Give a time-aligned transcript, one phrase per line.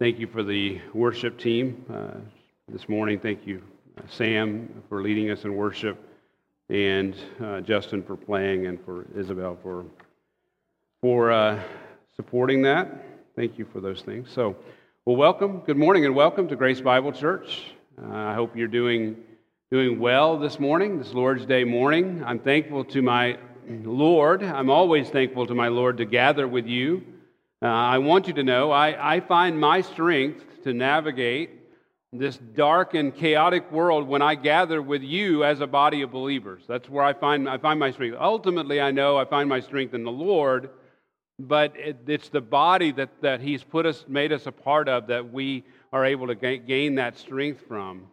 [0.00, 2.20] Thank you for the worship team uh,
[2.66, 3.20] this morning.
[3.20, 3.62] Thank you,
[3.98, 6.02] uh, Sam, for leading us in worship,
[6.70, 9.84] and uh, Justin for playing, and for Isabel for
[11.02, 11.62] for uh,
[12.16, 13.04] supporting that.
[13.36, 14.30] Thank you for those things.
[14.32, 14.56] So,
[15.04, 15.60] well, welcome.
[15.66, 17.64] Good morning, and welcome to Grace Bible Church.
[18.02, 19.16] Uh, I hope you're doing
[19.70, 22.24] doing well this morning, this Lord's Day morning.
[22.24, 23.36] I'm thankful to my
[23.68, 24.42] Lord.
[24.42, 27.04] I'm always thankful to my Lord to gather with you.
[27.62, 31.50] Uh, I want you to know I, I find my strength to navigate
[32.10, 36.62] this dark and chaotic world when I gather with you as a body of believers.
[36.66, 38.16] That's where I find, I find my strength.
[38.18, 40.70] Ultimately, I know I find my strength in the Lord,
[41.38, 45.06] but it, it's the body that, that He's put us, made us a part of
[45.08, 48.06] that we are able to gain, gain that strength from.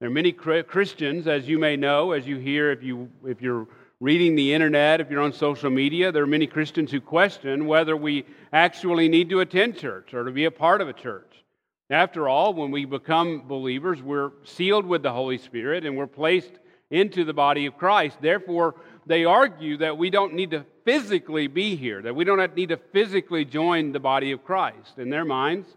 [0.00, 3.68] There are many Christians, as you may know, as you hear, if, you, if you're
[4.00, 7.96] reading the internet, if you're on social media, there are many Christians who question whether
[7.96, 11.32] we actually need to attend church or to be a part of a church.
[11.88, 16.52] After all, when we become believers, we're sealed with the Holy Spirit and we're placed
[16.90, 18.18] into the body of Christ.
[18.20, 18.74] Therefore,
[19.06, 22.76] they argue that we don't need to physically be here, that we don't need to
[22.76, 24.98] physically join the body of Christ.
[24.98, 25.68] In their minds,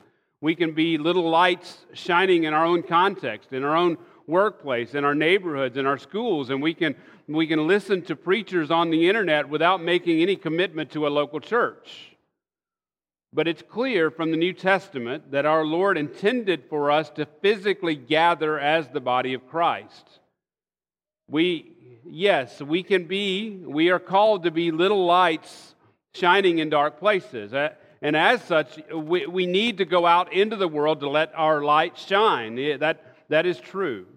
[0.42, 3.98] we can be little lights shining in our own context, in our own
[4.28, 6.96] workplace, in our neighborhoods, in our schools, and we can,
[7.36, 11.40] we can listen to preachers on the internet without making any commitment to a local
[11.40, 12.16] church.
[13.32, 17.96] But it's clear from the New Testament that our Lord intended for us to physically
[17.96, 20.20] gather as the body of Christ.
[21.28, 21.72] We,
[22.04, 25.76] yes, we can be, we are called to be little lights
[26.16, 27.54] shining in dark places.
[28.02, 31.62] And as such, we, we need to go out into the world to let our
[31.64, 32.56] light shine.
[32.80, 34.08] That, that is true.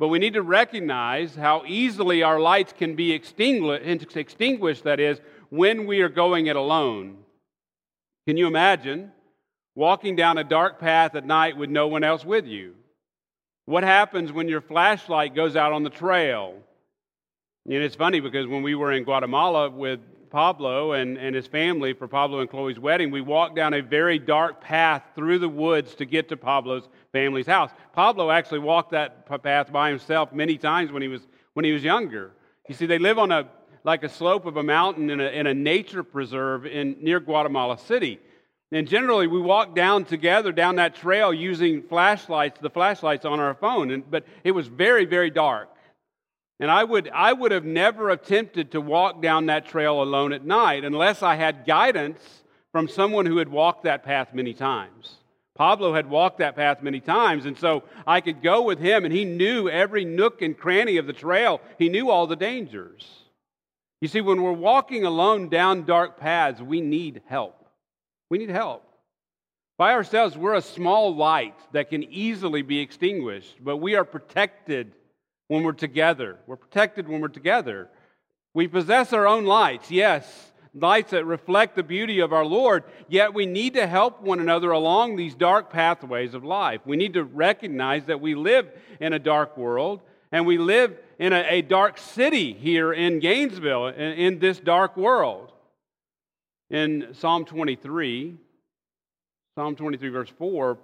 [0.00, 5.20] But we need to recognize how easily our lights can be extinguished, that is,
[5.50, 7.18] when we are going it alone.
[8.26, 9.12] Can you imagine
[9.74, 12.76] walking down a dark path at night with no one else with you?
[13.66, 16.54] What happens when your flashlight goes out on the trail?
[17.66, 21.92] And it's funny because when we were in Guatemala with Pablo and, and his family
[21.92, 25.94] for Pablo and Chloe's wedding, we walked down a very dark path through the woods
[25.96, 27.70] to get to Pablo's family's house.
[27.92, 31.82] Pablo actually walked that path by himself many times when he was, when he was
[31.82, 32.32] younger.
[32.68, 33.48] You see, they live on a,
[33.84, 37.78] like a slope of a mountain in a, in a nature preserve in, near Guatemala
[37.78, 38.20] City.
[38.72, 43.54] And generally, we walk down together down that trail using flashlights, the flashlights on our
[43.54, 43.90] phone.
[43.90, 45.68] And, but it was very, very dark.
[46.60, 50.44] And I would, I would have never attempted to walk down that trail alone at
[50.44, 52.20] night unless I had guidance
[52.70, 55.16] from someone who had walked that path many times.
[55.56, 59.12] Pablo had walked that path many times, and so I could go with him, and
[59.12, 61.60] he knew every nook and cranny of the trail.
[61.78, 63.06] He knew all the dangers.
[64.00, 67.66] You see, when we're walking alone down dark paths, we need help.
[68.30, 68.86] We need help.
[69.76, 74.92] By ourselves, we're a small light that can easily be extinguished, but we are protected
[75.48, 76.38] when we're together.
[76.46, 77.88] We're protected when we're together.
[78.54, 83.34] We possess our own lights, yes, lights that reflect the beauty of our Lord, yet
[83.34, 86.80] we need to help one another along these dark pathways of life.
[86.84, 88.68] We need to recognize that we live
[89.00, 90.00] in a dark world
[90.32, 94.96] and we live in a, a dark city here in Gainesville, in, in this dark
[94.96, 95.52] world.
[96.70, 98.36] In Psalm 23,
[99.56, 100.78] Psalm 23, verse 4,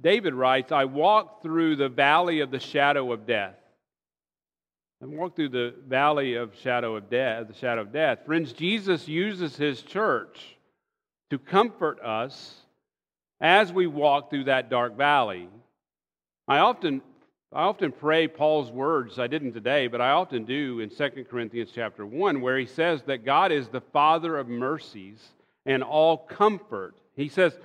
[0.00, 3.56] David writes, I walk through the valley of the shadow of death
[5.02, 8.20] and walk through the valley of shadow of death, the shadow of death.
[8.24, 10.56] Friends, Jesus uses his church
[11.30, 12.54] to comfort us
[13.40, 15.48] as we walk through that dark valley.
[16.46, 17.02] I often
[17.52, 19.18] I often pray Paul's words.
[19.18, 23.02] I didn't today, but I often do in 2 Corinthians chapter 1 where he says
[23.02, 25.18] that God is the father of mercies
[25.66, 26.94] and all comfort.
[27.14, 27.58] He says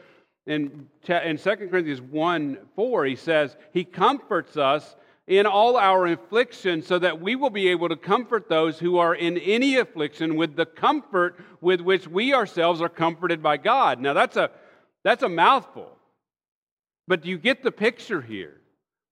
[0.46, 4.96] in, in 2 Corinthians 1 4, he says, He comforts us
[5.28, 9.14] in all our affliction so that we will be able to comfort those who are
[9.14, 14.00] in any affliction with the comfort with which we ourselves are comforted by God.
[14.00, 14.50] Now that's a
[15.04, 15.92] that's a mouthful.
[17.08, 18.62] But do you get the picture here?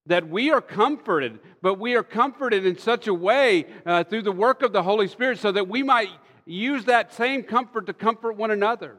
[0.07, 4.31] That we are comforted, but we are comforted in such a way uh, through the
[4.31, 6.09] work of the Holy Spirit so that we might
[6.45, 8.97] use that same comfort to comfort one another.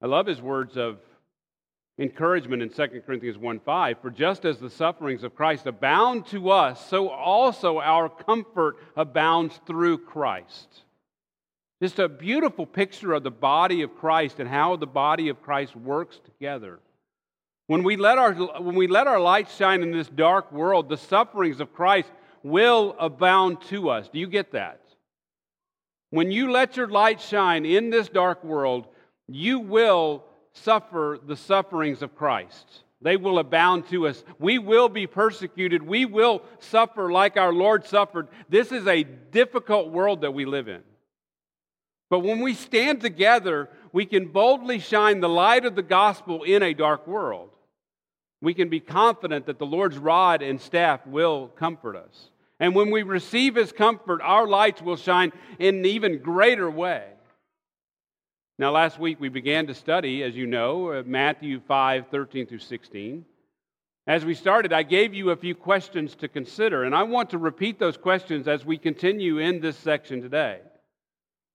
[0.00, 0.98] I love his words of
[1.98, 3.98] encouragement in 2 Corinthians 1 5.
[4.00, 9.60] For just as the sufferings of Christ abound to us, so also our comfort abounds
[9.66, 10.68] through Christ.
[11.82, 15.76] Just a beautiful picture of the body of Christ and how the body of Christ
[15.76, 16.80] works together.
[17.66, 20.96] When we let our, when we let our light shine in this dark world, the
[20.96, 22.10] sufferings of Christ
[22.42, 24.08] will abound to us.
[24.08, 24.80] Do you get that?
[26.10, 28.86] When you let your light shine in this dark world,
[29.26, 32.82] you will suffer the sufferings of Christ.
[33.02, 34.24] They will abound to us.
[34.38, 35.82] We will be persecuted.
[35.82, 38.28] We will suffer like our Lord suffered.
[38.48, 40.82] This is a difficult world that we live in.
[42.08, 46.62] But when we stand together, we can boldly shine the light of the gospel in
[46.62, 47.50] a dark world.
[48.40, 52.30] We can be confident that the Lord's rod and staff will comfort us.
[52.60, 57.13] And when we receive his comfort, our lights will shine in an even greater way.
[58.56, 62.60] Now, last week we began to study, as you know, uh, Matthew 5 13 through
[62.60, 63.24] 16.
[64.06, 67.38] As we started, I gave you a few questions to consider, and I want to
[67.38, 70.60] repeat those questions as we continue in this section today.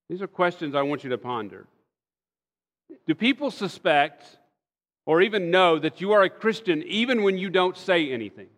[0.10, 1.68] These are questions I want you to ponder.
[3.08, 4.26] Do people suspect
[5.06, 8.50] or even know that you are a Christian even when you don't say anything?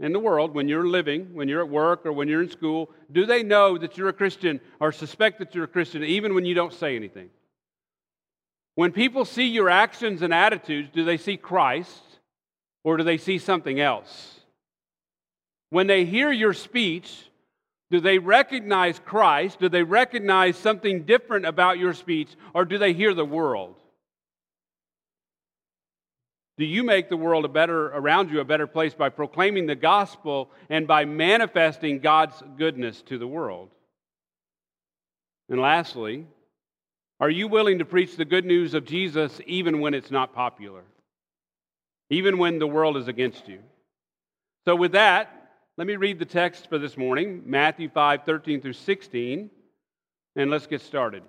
[0.00, 2.90] In the world, when you're living, when you're at work, or when you're in school,
[3.10, 6.44] do they know that you're a Christian or suspect that you're a Christian even when
[6.44, 7.30] you don't say anything?
[8.76, 12.00] When people see your actions and attitudes, do they see Christ
[12.84, 14.38] or do they see something else?
[15.70, 17.28] When they hear your speech,
[17.90, 19.58] do they recognize Christ?
[19.58, 23.74] Do they recognize something different about your speech or do they hear the world?
[26.58, 29.76] Do you make the world a better around you a better place by proclaiming the
[29.76, 33.70] gospel and by manifesting God's goodness to the world?
[35.48, 36.26] And lastly,
[37.20, 40.82] are you willing to preach the good news of Jesus even when it's not popular?
[42.10, 43.60] Even when the world is against you?
[44.64, 48.72] So with that, let me read the text for this morning, Matthew 5, 13 through
[48.72, 49.48] 16,
[50.34, 51.22] and let's get started.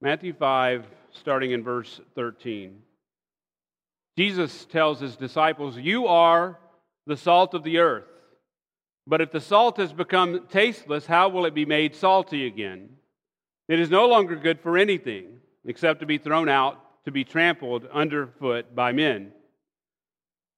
[0.00, 2.82] Matthew 5, starting in verse 13.
[4.16, 6.58] Jesus tells his disciples, You are
[7.06, 8.04] the salt of the earth.
[9.06, 12.90] But if the salt has become tasteless, how will it be made salty again?
[13.68, 17.86] It is no longer good for anything except to be thrown out, to be trampled
[17.92, 19.32] underfoot by men.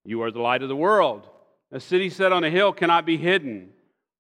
[0.04, 1.28] You are the light of the world.
[1.72, 3.70] A city set on a hill cannot be hidden,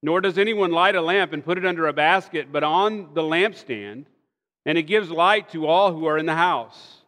[0.02, 3.22] nor does anyone light a lamp and put it under a basket, but on the
[3.22, 4.06] lampstand,
[4.66, 7.02] and it gives light to all who are in the house.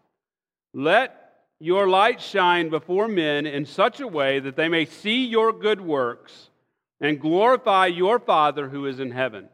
[0.75, 1.25] Let
[1.58, 5.81] your light shine before men in such a way that they may see your good
[5.81, 6.50] works
[7.00, 9.49] and glorify your Father who is in heaven.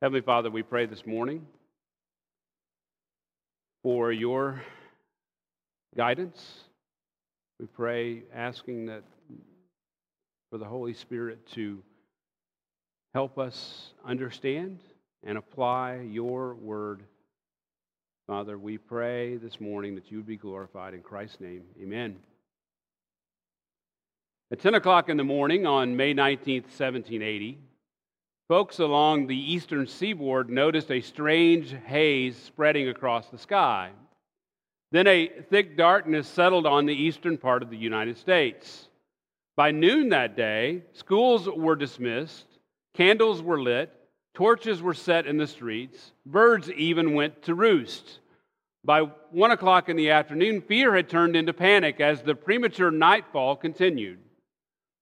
[0.00, 1.46] Heavenly Father, we pray this morning
[3.82, 4.62] for your
[5.96, 6.64] guidance.
[7.58, 9.02] We pray asking that
[10.50, 11.82] for the Holy Spirit to
[13.12, 14.80] help us understand
[15.24, 17.04] and apply your word
[18.26, 21.64] Father, we pray this morning that you would be glorified in Christ's name.
[21.82, 22.16] Amen.
[24.50, 27.58] At 10 o'clock in the morning on May 19th, 1780,
[28.48, 33.90] folks along the eastern seaboard noticed a strange haze spreading across the sky.
[34.90, 38.88] Then a thick darkness settled on the eastern part of the United States.
[39.54, 42.46] By noon that day, schools were dismissed,
[42.94, 43.92] candles were lit,
[44.34, 46.12] Torches were set in the streets.
[46.26, 48.18] Birds even went to roost.
[48.84, 53.56] By one o'clock in the afternoon, fear had turned into panic as the premature nightfall
[53.56, 54.18] continued.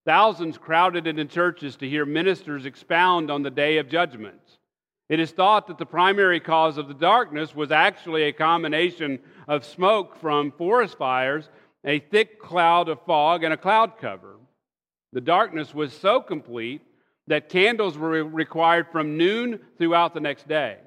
[0.05, 4.39] Thousands crowded into churches to hear ministers expound on the day of judgment.
[5.09, 9.65] It is thought that the primary cause of the darkness was actually a combination of
[9.65, 11.49] smoke from forest fires,
[11.83, 14.37] a thick cloud of fog, and a cloud cover.
[15.11, 16.81] The darkness was so complete
[17.27, 20.77] that candles were required from noon throughout the next day.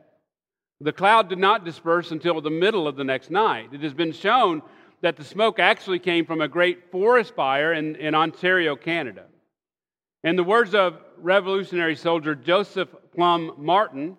[0.81, 3.71] The cloud did not disperse until the middle of the next night.
[3.73, 4.63] It has been shown
[5.01, 9.25] that the smoke actually came from a great forest fire in, in Ontario, Canada.
[10.25, 14.17] In the words of revolutionary soldier Joseph Plumb Martin,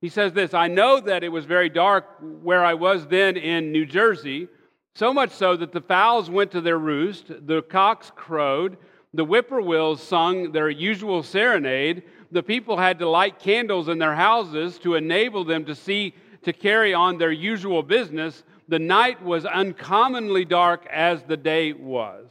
[0.00, 3.72] he says this I know that it was very dark where I was then in
[3.72, 4.48] New Jersey,
[4.94, 8.76] so much so that the fowls went to their roost, the cocks crowed,
[9.14, 12.02] the whippoorwills sung their usual serenade.
[12.32, 16.52] The people had to light candles in their houses to enable them to see to
[16.52, 18.42] carry on their usual business.
[18.66, 22.28] The night was uncommonly dark as the day was.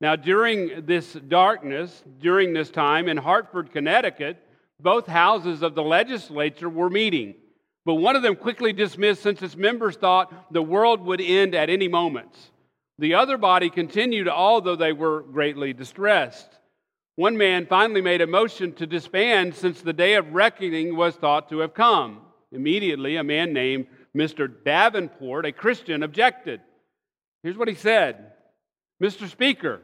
[0.00, 4.42] Now, during this darkness, during this time in Hartford, Connecticut,
[4.80, 7.36] both houses of the legislature were meeting.
[7.84, 11.70] But one of them quickly dismissed since its members thought the world would end at
[11.70, 12.34] any moment.
[12.98, 16.48] The other body continued, although they were greatly distressed.
[17.16, 21.48] One man finally made a motion to disband since the day of reckoning was thought
[21.50, 22.20] to have come.
[22.52, 23.86] Immediately, a man named
[24.16, 24.52] Mr.
[24.64, 26.60] Davenport, a Christian, objected.
[27.42, 28.32] Here's what he said
[29.02, 29.28] Mr.
[29.28, 29.82] Speaker,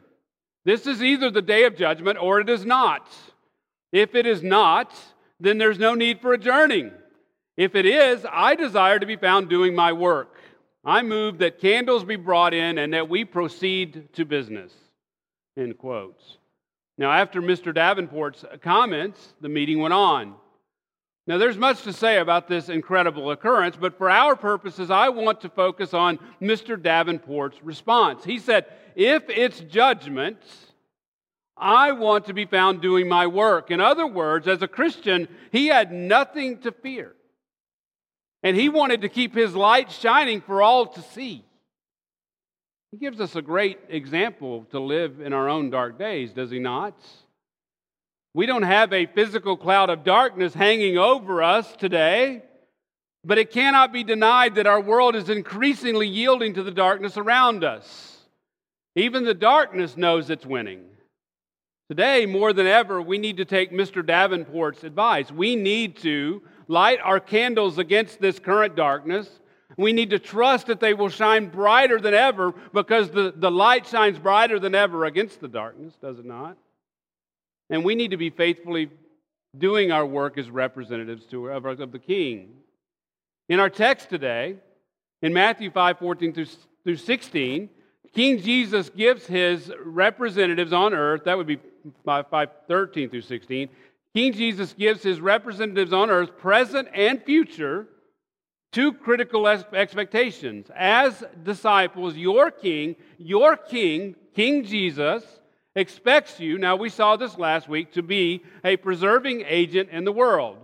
[0.65, 3.09] this is either the day of judgment or it is not.
[3.93, 4.95] If it is not,
[5.41, 6.93] then there's no need for adjourning.
[7.57, 10.40] If it is, I desire to be found doing my work.
[10.85, 14.73] I move that candles be brought in and that we proceed to business.
[15.57, 16.39] End quotes.
[16.97, 17.75] Now, after Mr.
[17.75, 20.35] Davenport's comments, the meeting went on.
[21.27, 25.43] Now, there's much to say about this incredible occurrence, but for our purposes, I want
[25.43, 26.81] to focus on Mr.
[26.81, 28.25] Davenport's response.
[28.25, 30.39] He said, If it's judgment,
[31.57, 33.71] I want to be found doing my work.
[33.71, 37.15] In other words, as a Christian, he had nothing to fear.
[38.43, 41.45] And he wanted to keep his light shining for all to see.
[42.91, 46.59] He gives us a great example to live in our own dark days, does he
[46.59, 46.95] not?
[48.35, 52.43] We don't have a physical cloud of darkness hanging over us today,
[53.25, 57.65] but it cannot be denied that our world is increasingly yielding to the darkness around
[57.65, 58.19] us.
[58.97, 60.85] Even the darkness knows it's winning.
[61.89, 64.05] Today, more than ever, we need to take Mr.
[64.05, 65.31] Davenport's advice.
[65.31, 69.29] We need to light our candles against this current darkness.
[69.77, 73.87] We need to trust that they will shine brighter than ever because the, the light
[73.89, 76.57] shines brighter than ever against the darkness, does it not?
[77.71, 78.89] And we need to be faithfully
[79.59, 82.53] doing our work as representatives to, of, of the King.
[83.49, 84.57] In our text today,
[85.23, 86.47] in Matthew 5 14 through,
[86.85, 87.69] through 16,
[88.15, 91.59] King Jesus gives his representatives on earth, that would be
[92.05, 93.69] 5, 5 13 through 16,
[94.15, 97.87] King Jesus gives his representatives on earth, present and future,
[98.73, 100.71] two critical expectations.
[100.75, 105.25] As disciples, your king, your king, King Jesus,
[105.77, 110.13] expects you, now we saw this last week, to be a preserving agent in the
[110.13, 110.59] world.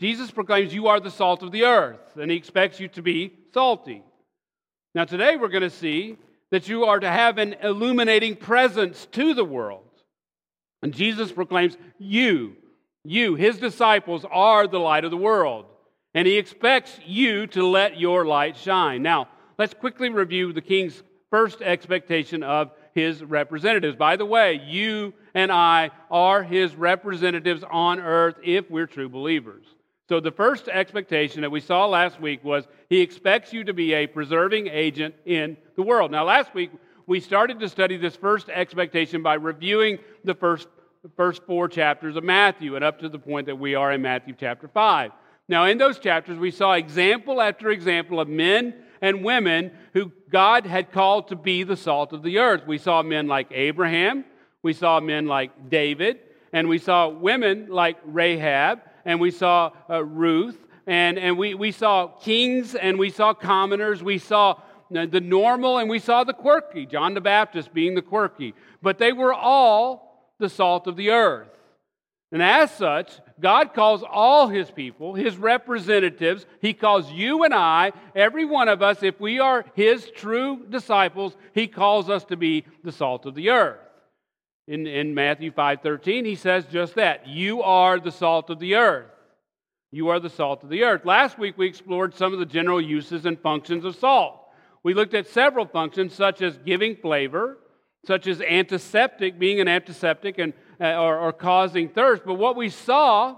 [0.00, 3.32] Jesus proclaims you are the salt of the earth, and he expects you to be
[3.52, 4.02] salty.
[4.94, 6.16] Now, today we're going to see
[6.50, 9.84] that you are to have an illuminating presence to the world.
[10.82, 12.56] And Jesus proclaims, You,
[13.04, 15.66] you, his disciples, are the light of the world.
[16.14, 19.02] And he expects you to let your light shine.
[19.02, 23.96] Now, let's quickly review the king's first expectation of his representatives.
[23.96, 29.64] By the way, you and I are his representatives on earth if we're true believers.
[30.08, 33.94] So, the first expectation that we saw last week was he expects you to be
[33.94, 36.10] a preserving agent in the world.
[36.10, 36.72] Now, last week,
[37.10, 40.68] we started to study this first expectation by reviewing the first,
[41.02, 44.00] the first four chapters of Matthew and up to the point that we are in
[44.00, 45.10] Matthew chapter 5.
[45.48, 50.66] Now, in those chapters, we saw example after example of men and women who God
[50.66, 52.64] had called to be the salt of the earth.
[52.64, 54.24] We saw men like Abraham,
[54.62, 56.20] we saw men like David,
[56.52, 61.72] and we saw women like Rahab and we saw uh, Ruth, and, and we, we
[61.72, 64.00] saw kings and we saw commoners.
[64.00, 68.54] We saw the normal and we saw the quirky, John the Baptist being the quirky.
[68.82, 71.48] But they were all the salt of the earth.
[72.32, 77.92] And as such, God calls all his people, his representatives, he calls you and I,
[78.14, 82.64] every one of us, if we are his true disciples, he calls us to be
[82.84, 83.80] the salt of the earth
[84.70, 87.26] in, in Matthew 5:13, he says just that.
[87.26, 89.10] You are the salt of the earth.
[89.90, 91.04] You are the salt of the earth.
[91.04, 94.39] Last week we explored some of the general uses and functions of salt.
[94.82, 97.58] We looked at several functions such as giving flavor,
[98.06, 102.22] such as antiseptic, being an antiseptic and, uh, or, or causing thirst.
[102.24, 103.36] But what we saw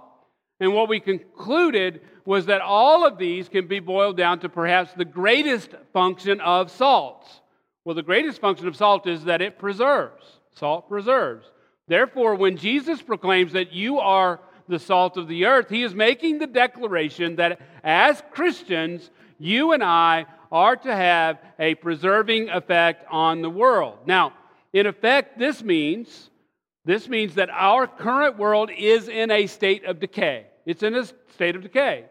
[0.61, 4.93] and what we concluded was that all of these can be boiled down to perhaps
[4.93, 7.41] the greatest function of salts.
[7.85, 10.25] Well, the greatest function of salt is that it preserves.
[10.55, 11.47] Salt preserves.
[11.89, 16.39] Therefore, when Jesus proclaims that you are the salt of the earth, he is making
[16.39, 23.43] the declaration that as Christians, you and I are to have a preserving effect on
[23.43, 23.99] the world.
[24.07, 24.35] Now,
[24.73, 26.31] in effect, this means
[26.85, 30.47] this means that our current world is in a state of decay.
[30.67, 32.07] It's in a state of decay.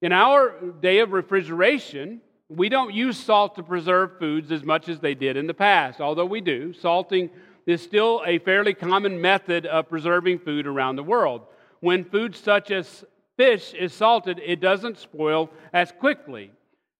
[0.00, 4.98] In our day of refrigeration, we don't use salt to preserve foods as much as
[4.98, 6.72] they did in the past, although we do.
[6.72, 7.30] Salting
[7.64, 11.42] is still a fairly common method of preserving food around the world.
[11.78, 13.04] When food such as
[13.36, 16.50] fish is salted, it doesn't spoil as quickly.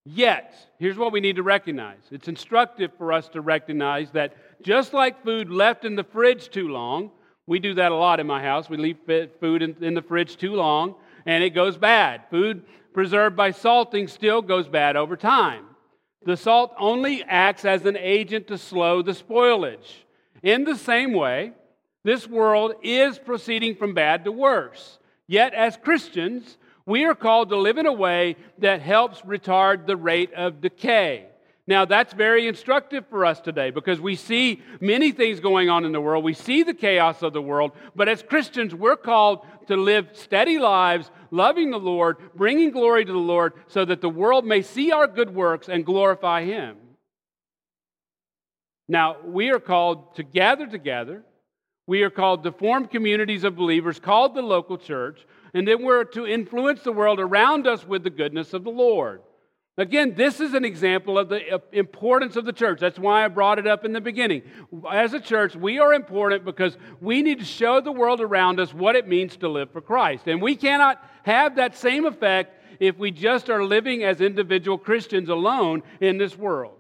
[0.05, 4.93] Yet, here's what we need to recognize it's instructive for us to recognize that just
[4.93, 7.11] like food left in the fridge too long,
[7.47, 8.69] we do that a lot in my house.
[8.69, 8.99] We leave
[9.41, 12.23] food in, the fridge too long and it goes bad.
[12.31, 15.67] Food preserved by salting still goes bad over time.
[16.25, 20.05] The salt only acts as an agent to slow the spoilage.
[20.43, 21.53] In the same way,
[22.05, 24.99] this world is proceeding from bad to worse.
[25.27, 29.97] Yet, as Christians, we are called to live in a way that helps retard the
[29.97, 31.27] rate of decay.
[31.67, 35.93] Now, that's very instructive for us today because we see many things going on in
[35.93, 36.25] the world.
[36.25, 40.59] We see the chaos of the world, but as Christians, we're called to live steady
[40.59, 44.91] lives, loving the Lord, bringing glory to the Lord, so that the world may see
[44.91, 46.77] our good works and glorify Him.
[48.89, 51.23] Now, we are called to gather together.
[51.87, 56.05] We are called to form communities of believers called the local church, and then we're
[56.05, 59.23] to influence the world around us with the goodness of the Lord.
[59.79, 62.79] Again, this is an example of the uh, importance of the church.
[62.79, 64.43] That's why I brought it up in the beginning.
[64.91, 68.75] As a church, we are important because we need to show the world around us
[68.75, 70.27] what it means to live for Christ.
[70.27, 75.31] And we cannot have that same effect if we just are living as individual Christians
[75.31, 76.75] alone in this world.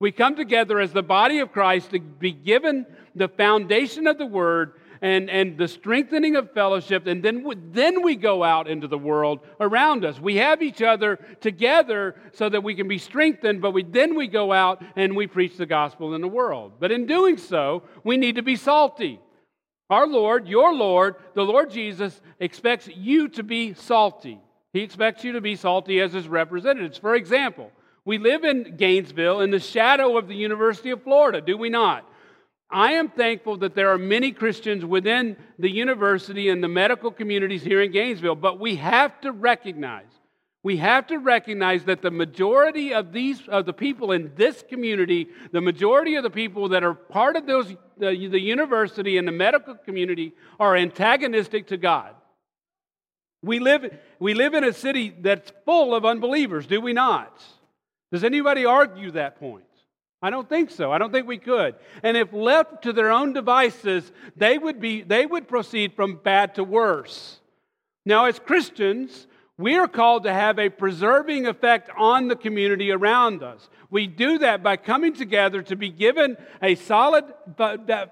[0.00, 4.26] We come together as the body of Christ to be given the foundation of the
[4.26, 4.72] word
[5.02, 9.40] and, and the strengthening of fellowship, and then, then we go out into the world
[9.60, 10.20] around us.
[10.20, 14.28] We have each other together so that we can be strengthened, but we, then we
[14.28, 16.74] go out and we preach the gospel in the world.
[16.78, 19.20] But in doing so, we need to be salty.
[19.90, 24.40] Our Lord, your Lord, the Lord Jesus, expects you to be salty.
[24.72, 26.96] He expects you to be salty as his representatives.
[26.96, 27.72] For example,
[28.04, 32.08] we live in Gainesville in the shadow of the University of Florida, do we not?
[32.72, 37.62] I am thankful that there are many Christians within the university and the medical communities
[37.62, 40.06] here in Gainesville, but we have to recognize,
[40.62, 45.28] we have to recognize that the majority of these of the people in this community,
[45.52, 49.32] the majority of the people that are part of those the, the university and the
[49.32, 52.14] medical community are antagonistic to God.
[53.42, 57.42] We live, we live in a city that's full of unbelievers, do we not?
[58.12, 59.64] Does anybody argue that point?
[60.22, 60.92] I don't think so.
[60.92, 61.74] I don't think we could.
[62.04, 66.54] And if left to their own devices, they would be they would proceed from bad
[66.54, 67.40] to worse.
[68.06, 69.26] Now as Christians,
[69.58, 73.68] we are called to have a preserving effect on the community around us.
[73.90, 77.24] We do that by coming together to be given a solid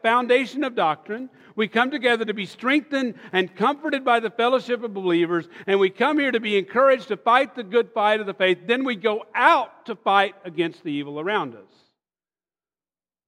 [0.03, 1.31] foundation of doctrine.
[1.57, 5.91] We come together to be strengthened and comforted by the fellowship of believers, and we
[5.91, 8.59] come here to be encouraged to fight the good fight of the faith.
[8.67, 11.80] Then we go out to fight against the evil around us.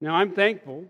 [0.02, 0.86] Now, I'm thankful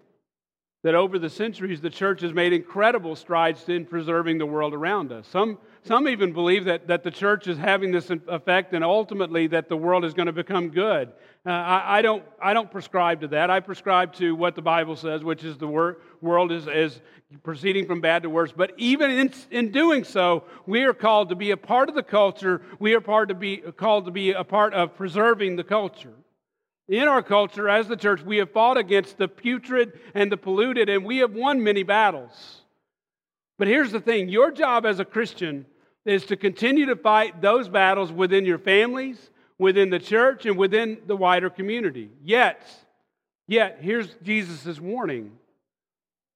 [0.85, 5.13] that over the centuries the church has made incredible strides in preserving the world around
[5.13, 5.29] us.
[5.29, 9.69] Some, some even believe that, that the church is having this effect and ultimately that
[9.69, 11.13] the world is going to become good.
[11.45, 13.51] Uh, I, I, don't, I don't prescribe to that.
[13.51, 16.99] I prescribe to what the Bible says, which is the wor- world is, is
[17.43, 18.51] proceeding from bad to worse.
[18.51, 22.03] But even in, in doing so, we are called to be a part of the
[22.03, 22.63] culture.
[22.79, 26.15] We are part to be, called to be a part of preserving the culture.
[26.89, 30.89] In our culture, as the church, we have fought against the putrid and the polluted,
[30.89, 32.63] and we have won many battles.
[33.59, 35.67] But here's the thing your job as a Christian
[36.05, 40.99] is to continue to fight those battles within your families, within the church, and within
[41.07, 42.11] the wider community.
[42.23, 42.67] Yet,
[43.47, 45.33] yet, here's Jesus' warning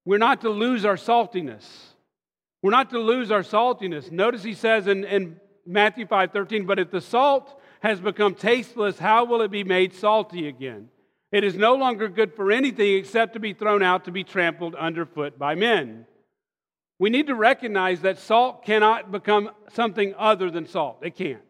[0.05, 1.65] we're not to lose our saltiness.
[2.61, 4.09] We're not to lose our saltiness.
[4.09, 8.99] Notice he says in, in Matthew 5 13, but if the salt has become tasteless,
[8.99, 10.89] how will it be made salty again?
[11.31, 14.75] It is no longer good for anything except to be thrown out to be trampled
[14.75, 16.05] underfoot by men.
[16.99, 20.99] We need to recognize that salt cannot become something other than salt.
[21.03, 21.41] It can't.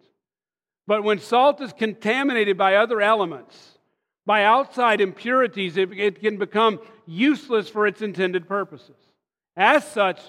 [0.88, 3.78] But when salt is contaminated by other elements,
[4.26, 8.96] by outside impurities, it, it can become useless for its intended purposes.
[9.56, 10.20] As such,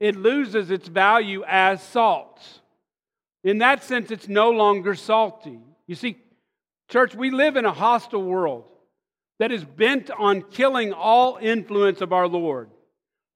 [0.00, 2.40] it loses its value as salt.
[3.44, 5.60] In that sense, it's no longer salty.
[5.86, 6.16] You see,
[6.88, 8.64] church, we live in a hostile world
[9.38, 12.70] that is bent on killing all influence of our Lord.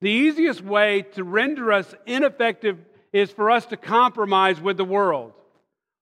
[0.01, 2.79] The easiest way to render us ineffective
[3.13, 5.33] is for us to compromise with the world.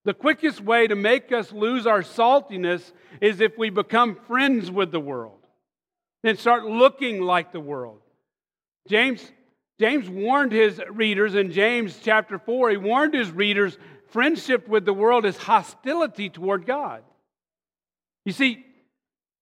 [0.05, 4.92] The quickest way to make us lose our saltiness is if we become friends with
[4.92, 5.40] the world
[6.23, 8.01] and start looking like the world.
[8.88, 9.33] James,
[9.81, 13.79] James warned his readers in James chapter 4, he warned his readers
[14.16, 17.02] friendship with the world is hostility toward God.
[18.24, 18.64] You see,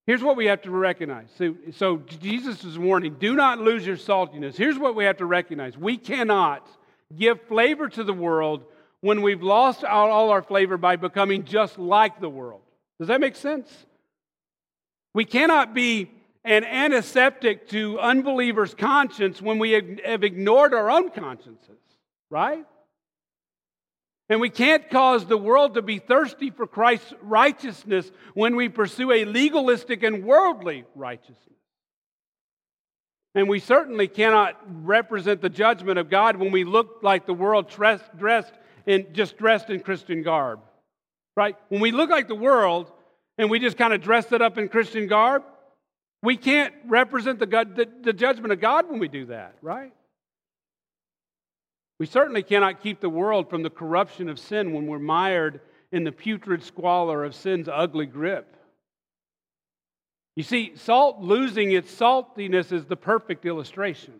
[0.05, 1.29] here's what we have to recognize.
[1.37, 4.57] So, so Jesus is warning do not lose your saltiness.
[4.57, 6.67] Here's what we have to recognize we cannot
[7.17, 8.65] give flavor to the world
[8.99, 12.59] when we've lost all, all our flavor by becoming just like the world.
[12.99, 13.71] Does that make sense?
[15.13, 16.11] We cannot be
[16.43, 19.71] an antiseptic to unbelievers' conscience when we
[20.03, 21.79] have ignored our own consciences,
[22.29, 22.65] right?
[24.27, 29.11] And we can't cause the world to be thirsty for Christ's righteousness when we pursue
[29.11, 31.39] a legalistic and worldly righteousness.
[33.35, 37.69] And we certainly cannot represent the judgment of God when we look like the world
[37.69, 38.53] dressed,
[38.87, 40.61] in just dressed in Christian garb.
[41.35, 41.55] Right?
[41.67, 42.91] When we look like the world,
[43.37, 45.43] and we just kind of dress it up in Christian garb,
[46.23, 49.93] we can't represent the, God, the, the judgment of God when we do that, right?
[51.99, 56.03] We certainly cannot keep the world from the corruption of sin when we're mired in
[56.03, 58.57] the putrid squalor of sin's ugly grip.
[60.35, 64.15] You see, salt losing its saltiness is the perfect illustration.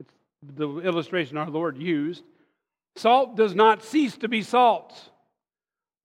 [0.00, 2.24] It's the illustration our Lord used.
[2.96, 5.10] Salt does not cease to be salt.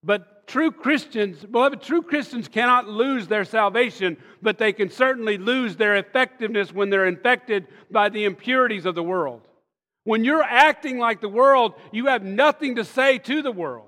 [0.04, 5.76] But true Christians, beloved, true Christians cannot lose their salvation, but they can certainly lose
[5.76, 9.42] their effectiveness when they're infected by the impurities of the world.
[10.04, 13.86] When you're acting like the world, you have nothing to say to the world.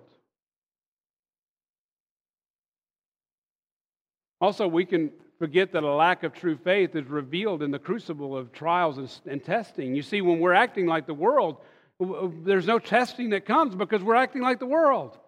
[4.40, 8.36] Also, we can forget that a lack of true faith is revealed in the crucible
[8.36, 9.94] of trials and, and, testing.
[9.94, 11.56] You see, when we're acting like the world,
[11.98, 15.18] there's no testing that comes because we're acting like the world.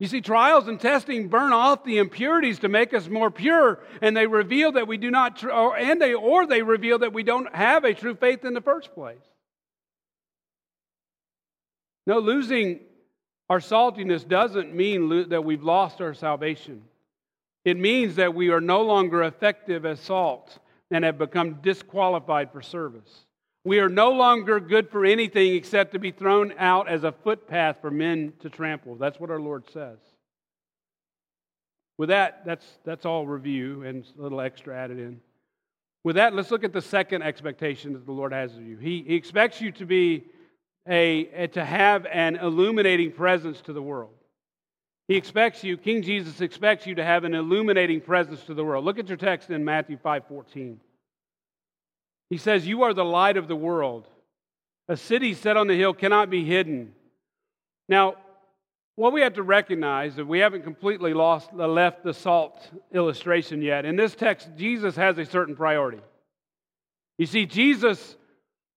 [0.00, 4.16] You see, trials and testing burn off the impurities to make us more pure, and
[4.16, 7.54] they reveal that we do not, or, and they, or they reveal that we don't
[7.54, 9.22] have a true faith in the first place.
[12.06, 12.80] No, losing
[13.48, 16.82] our saltiness doesn't mean lo- that we've lost our salvation.
[17.64, 20.58] It means that we are no longer effective as salt
[20.90, 23.26] and have become disqualified for service.
[23.64, 27.78] We are no longer good for anything except to be thrown out as a footpath
[27.80, 28.96] for men to trample.
[28.96, 29.98] That's what our Lord says.
[31.96, 35.20] With that, that's, that's all review and a little extra added in.
[36.02, 38.76] With that, let's look at the second expectation that the Lord has of you.
[38.76, 40.24] He, he expects you to be
[40.88, 44.14] a, a, to have an illuminating presence to the world.
[45.08, 48.84] He expects you, King Jesus expects you to have an illuminating presence to the world.
[48.84, 50.80] Look at your text in Matthew 5 14.
[52.30, 54.08] He says, You are the light of the world.
[54.88, 56.94] A city set on the hill cannot be hidden.
[57.88, 58.16] Now,
[58.96, 63.60] what we have to recognize that we haven't completely lost the left the salt illustration
[63.60, 63.84] yet.
[63.84, 66.00] In this text, Jesus has a certain priority.
[67.18, 68.16] You see, Jesus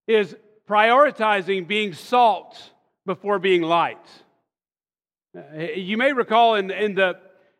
[0.07, 0.35] is
[0.69, 2.57] prioritizing being salt
[3.05, 4.05] before being light.
[5.55, 7.17] You may recall in, in, the,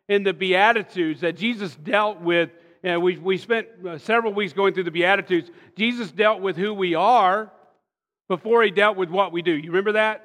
[0.10, 2.50] in the Beatitudes that Jesus dealt with
[2.84, 5.50] and we, we spent uh, several weeks going through the Beatitudes.
[5.76, 7.52] Jesus dealt with who we are
[8.28, 9.52] before he dealt with what we do.
[9.52, 10.24] You remember that?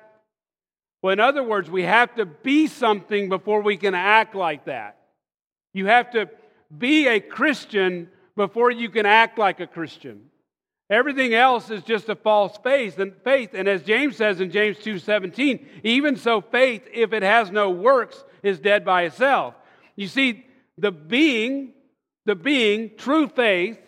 [1.03, 4.99] Well, in other words, we have to be something before we can act like that.
[5.73, 6.31] You have to
[6.77, 10.31] be a Christian before you can act like a Christian.
[10.93, 13.51] Everything else is just a false faith and faith.
[13.55, 18.23] And as James says in James 2:17, even so faith, if it has no works,
[18.43, 19.55] is dead by itself.
[19.97, 21.73] You see, the being
[22.25, 23.79] the being, true faith,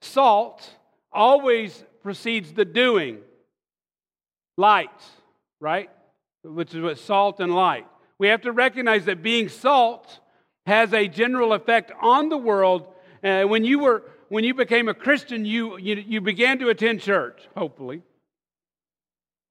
[0.00, 0.68] salt,
[1.10, 3.18] always precedes the doing.
[4.56, 4.90] Light,
[5.60, 5.90] right?
[6.42, 7.86] Which is what salt and light.
[8.18, 10.20] We have to recognize that being salt
[10.66, 12.86] has a general effect on the world.
[13.22, 17.02] And when you were when you became a Christian, you, you, you began to attend
[17.02, 18.00] church, hopefully.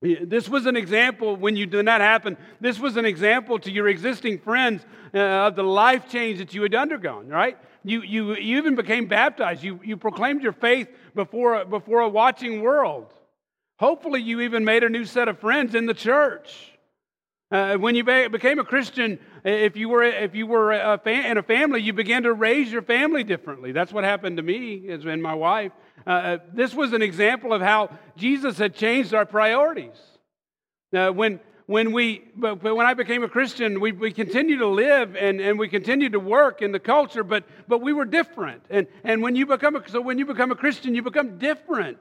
[0.02, 2.36] This was an example when you did not happen.
[2.60, 6.64] This was an example to your existing friends uh, of the life change that you
[6.64, 7.60] had undergone, right?
[7.84, 9.62] You, you, you even became baptized.
[9.62, 13.14] You, you proclaimed your faith before, before a watching world.
[13.78, 16.71] Hopefully, you even made a new set of friends in the church.
[17.52, 21.38] Uh, when you became a Christian, if you were, if you were a fa- in
[21.38, 23.74] a family, you began to raise your family differently.
[23.74, 25.74] That's what happened to me and my wife.
[26.08, 30.00] Uh, uh, this was an example of how Jesus had changed our priorities.
[30.94, 35.18] Now, when, when, we, but, when I became a Christian, we, we continued to live
[35.18, 38.64] and, and we continued to work in the culture, but, but we were different.
[38.70, 42.00] And, and when you become a, so when you become a Christian, you become different.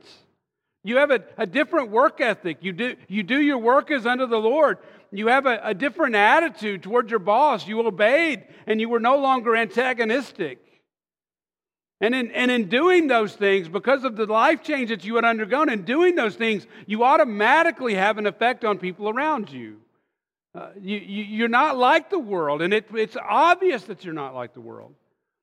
[0.83, 2.59] You have a, a different work ethic.
[2.63, 4.79] You do, you do your work as unto the Lord.
[5.13, 7.67] You have a, a different attitude towards your boss.
[7.67, 10.59] You obeyed and you were no longer antagonistic.
[12.01, 15.25] And in, and in doing those things, because of the life change that you had
[15.25, 19.81] undergone, in doing those things, you automatically have an effect on people around you.
[20.55, 24.35] Uh, you, you are not like the world, and it, it's obvious that you're not
[24.35, 24.95] like the world.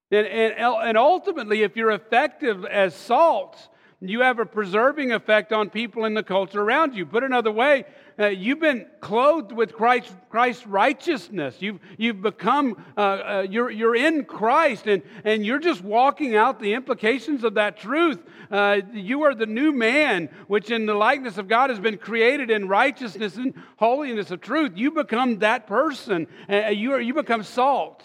[0.10, 3.56] And, and, and ultimately, if you're effective as salt,
[4.02, 7.06] you have a preserving effect on people in the culture around you.
[7.06, 7.86] Put another way,
[8.20, 11.56] uh, you've been clothed with Christ, Christ's righteousness.
[11.60, 16.60] You've, you've become, uh, uh, you're, you're in Christ, and, and you're just walking out
[16.60, 18.20] the implications of that truth.
[18.50, 22.50] Uh, you are the new man, which in the likeness of God has been created
[22.50, 24.72] in righteousness and holiness of truth.
[24.76, 26.28] You become that person.
[26.50, 28.04] Uh, you, are, you become salt.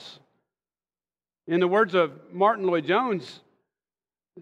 [1.46, 3.40] In the words of Martyn Lloyd-Jones,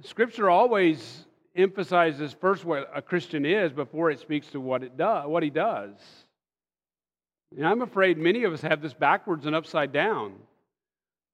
[0.02, 1.24] Scripture always
[1.56, 5.50] emphasizes first what a Christian is before it speaks to what it does, what he
[5.50, 5.94] does.
[7.56, 10.34] And I'm afraid many of us have this backwards and upside down.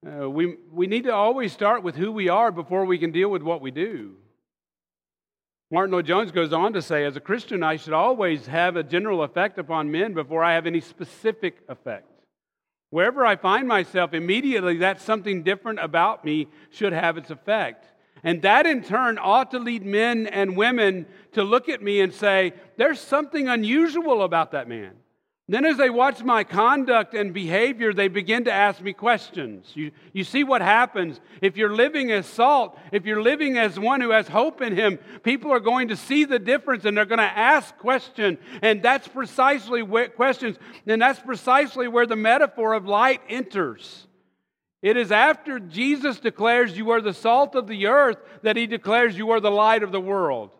[0.06, 3.28] Uh, we, we need to always start with who we are before we can deal
[3.28, 4.14] with what we do.
[5.70, 9.24] Martyn Lloyd-Jones goes on to say, as a Christian, I should always have a general
[9.24, 12.08] effect upon men before I have any specific effect.
[12.90, 17.84] Wherever I find myself, immediately that something different about me should have its effect.
[18.24, 22.12] And that in turn ought to lead men and women to look at me and
[22.12, 24.92] say, there's something unusual about that man.
[25.48, 29.70] Then, as they watch my conduct and behavior, they begin to ask me questions.
[29.74, 31.20] You, you see what happens.
[31.40, 34.98] If you're living as salt, if you're living as one who has hope in Him,
[35.22, 38.38] people are going to see the difference and they're going to ask questions.
[38.60, 40.56] And that's precisely where, questions.
[40.84, 44.05] And that's precisely where the metaphor of light enters.
[44.82, 49.16] It is after Jesus declares you are the salt of the earth that He declares
[49.16, 50.54] you are the light of the world.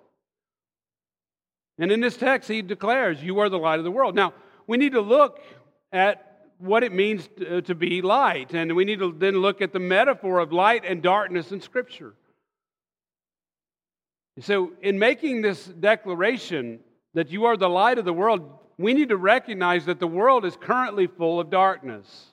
[1.79, 4.15] And in this text, He declares you are the light of the world.
[4.15, 4.33] Now,
[4.67, 5.41] we need to look
[5.93, 9.61] at what it means to, uh, to be light, and we need to then look
[9.61, 12.15] at the metaphor of light and darkness in Scripture.
[14.41, 16.81] So, in making this declaration
[17.15, 20.45] that you are the light of the world, we need to recognize that the world
[20.45, 22.33] is currently full of darkness.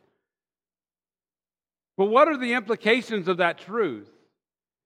[1.97, 4.09] But what are the implications of that truth?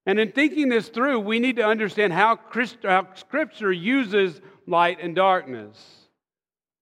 [0.05, 4.99] And in thinking this through, we need to understand how, Christ, how Scripture uses light
[5.01, 5.77] and darkness.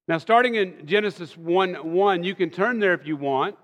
[0.08, 3.56] Now, starting in Genesis 1 1, you can turn there if you want.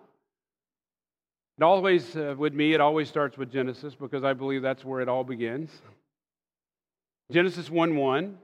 [1.59, 5.01] It always, uh, with me, it always starts with Genesis because I believe that's where
[5.01, 5.69] it all begins.
[7.31, 8.37] Genesis 1 1.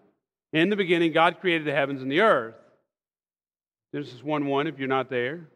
[0.53, 2.55] In the beginning, God created the heavens and the earth.
[3.91, 5.47] Genesis 1 1, if you're not there.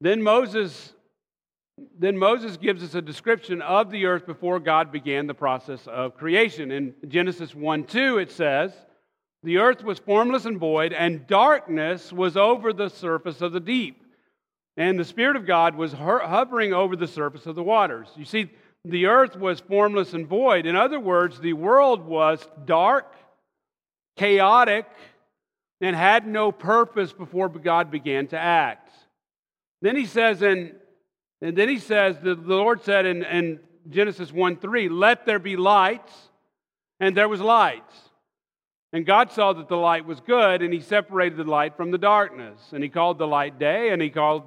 [0.00, 0.94] Then Moses,
[1.98, 6.16] then Moses gives us a description of the earth before God began the process of
[6.16, 6.70] creation.
[6.70, 8.72] In Genesis 1 2, it says,
[9.42, 14.02] the earth was formless and void, and darkness was over the surface of the deep.
[14.76, 18.08] And the Spirit of God was hovering over the surface of the waters.
[18.16, 18.50] You see,
[18.84, 20.66] the earth was formless and void.
[20.66, 23.14] In other words, the world was dark,
[24.16, 24.86] chaotic,
[25.80, 28.90] and had no purpose before God began to act.
[29.82, 30.74] Then he says, and,
[31.40, 35.38] and then he says, the, the Lord said in, in Genesis 1 3, let there
[35.38, 36.12] be lights,
[36.98, 37.94] and there was lights.
[38.92, 41.98] And God saw that the light was good, and he separated the light from the
[41.98, 42.58] darkness.
[42.72, 44.42] And he called the light day, and he called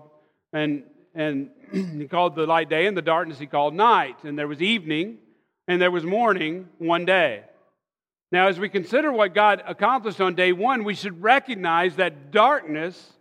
[0.51, 0.83] and
[1.15, 4.23] and he called the light day, and the darkness he called night.
[4.23, 5.17] And there was evening,
[5.67, 7.43] and there was morning one day.
[8.31, 13.13] Now, as we consider what God accomplished on day one, we should recognize that darkness,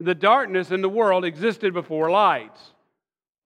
[0.00, 2.56] the darkness in the world, existed before light.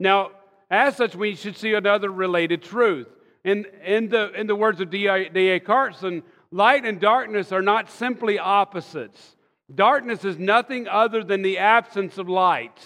[0.02, 0.32] Now,
[0.70, 3.08] as such, we should see another related truth.
[3.44, 5.60] In, in, the, in the words of D.A.
[5.60, 9.36] Carson, Light and darkness are not simply opposites.
[9.74, 12.78] Darkness is nothing other than the absence of light.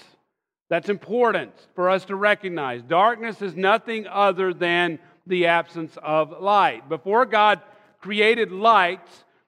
[0.70, 2.82] That's important for us to recognize.
[2.82, 6.88] Darkness is nothing other than the absence of light.
[6.88, 7.60] Before God
[8.00, 9.06] created light,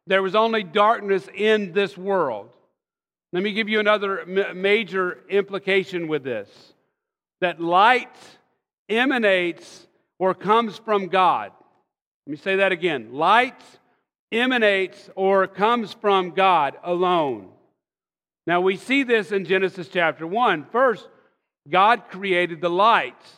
[0.09, 2.51] there was only darkness in this world.
[3.33, 6.49] Let me give you another major implication with this
[7.41, 8.17] that light
[8.89, 9.87] emanates
[10.19, 11.53] or comes from God.
[12.27, 13.13] Let me say that again.
[13.13, 13.61] Light
[14.31, 17.51] emanates or comes from God alone.
[18.47, 20.67] Now we see this in Genesis chapter 1.
[20.73, 21.09] First,
[21.69, 23.31] God created the lights.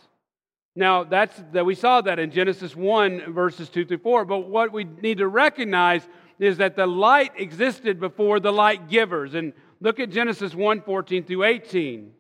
[0.77, 4.73] Now that's that we saw that in Genesis 1 verses 2 through 4, but what
[4.73, 6.07] we need to recognize
[6.39, 9.35] is that the light existed before the light givers.
[9.35, 12.13] And look at Genesis 1 14 through 18.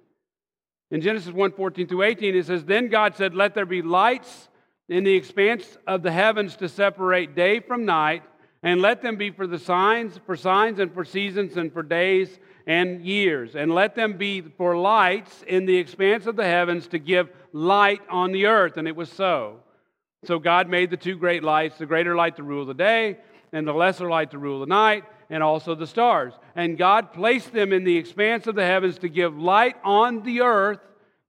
[0.90, 4.48] In Genesis 1 14 through 18, it says, Then God said, Let there be lights
[4.88, 8.22] in the expanse of the heavens to separate day from night,
[8.62, 12.38] and let them be for the signs, for signs and for seasons and for days
[12.66, 13.55] and years.
[13.55, 18.00] And let them be for lights in the expanse of the heavens to give light
[18.11, 18.76] on the earth.
[18.76, 19.61] And it was so.
[20.24, 23.18] So God made the two great lights, the greater light to rule the day,
[23.53, 26.35] and the lesser light to rule the night, and also the stars.
[26.55, 30.43] And God placed them in the expanse of the heavens to give light on the
[30.43, 30.81] earth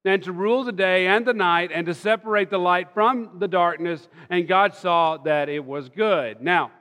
[0.04, 3.48] and to rule the day and the night and to separate the light from the
[3.48, 4.08] darkness.
[4.30, 6.42] And God saw that it was good.
[6.42, 6.72] Now,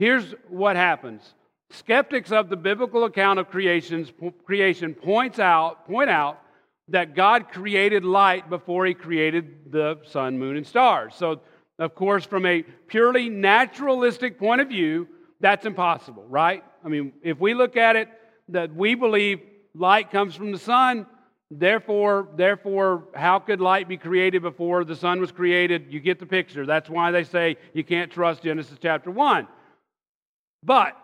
[0.00, 1.34] Here's what happens.
[1.68, 4.10] Skeptics of the biblical account of creations,
[4.46, 6.40] creation points out, point out
[6.88, 11.14] that God created light before he created the sun, moon, and stars.
[11.14, 11.42] So,
[11.78, 15.06] of course, from a purely naturalistic point of view,
[15.40, 16.62] that's impossible, right?
[16.84, 18.08] I mean, if we look at it
[18.48, 19.40] that we believe
[19.74, 21.06] light comes from the sun,
[21.50, 25.86] therefore, therefore, how could light be created before the sun was created?
[25.90, 26.66] You get the picture.
[26.66, 29.48] That's why they say you can't trust Genesis chapter 1.
[30.62, 30.96] But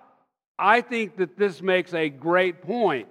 [0.58, 3.08] I think that this makes a great point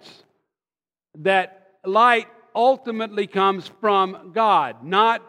[1.19, 5.21] that light ultimately comes from God, not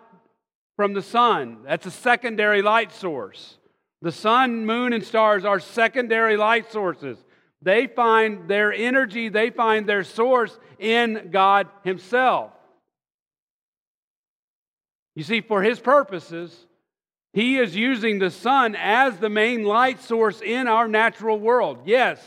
[0.76, 1.58] from the sun.
[1.64, 3.58] That's a secondary light source.
[4.02, 7.18] The sun, moon, and stars are secondary light sources.
[7.62, 12.52] They find their energy, they find their source in God Himself.
[15.14, 16.54] You see, for His purposes,
[17.32, 21.78] He is using the sun as the main light source in our natural world.
[21.86, 22.20] Yes,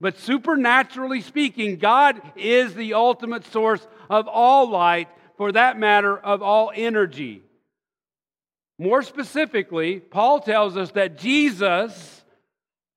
[0.00, 5.08] but supernaturally speaking, God is the ultimate source of all light,
[5.38, 7.42] for that matter, of all energy.
[8.78, 12.24] More specifically, Paul tells us that Jesus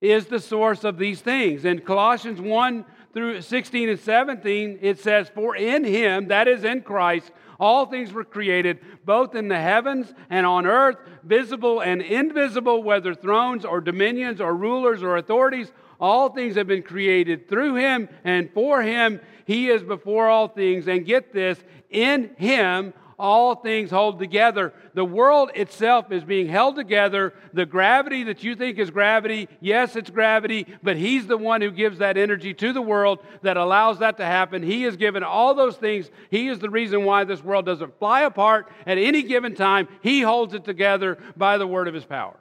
[0.01, 1.65] is the source of these things.
[1.65, 6.81] In Colossians 1 through 16 and 17, it says, For in him, that is in
[6.81, 12.83] Christ, all things were created, both in the heavens and on earth, visible and invisible,
[12.83, 15.71] whether thrones or dominions or rulers or authorities.
[15.99, 19.19] All things have been created through him and for him.
[19.45, 20.87] He is before all things.
[20.87, 21.57] And get this,
[21.89, 24.73] in him all things hold together.
[24.93, 27.33] The world itself is being held together.
[27.53, 31.71] The gravity that you think is gravity, yes, it's gravity, but He's the one who
[31.71, 34.61] gives that energy to the world that allows that to happen.
[34.61, 36.09] He has given all those things.
[36.29, 39.87] He is the reason why this world doesn't fly apart at any given time.
[40.01, 42.37] He holds it together by the word of His power.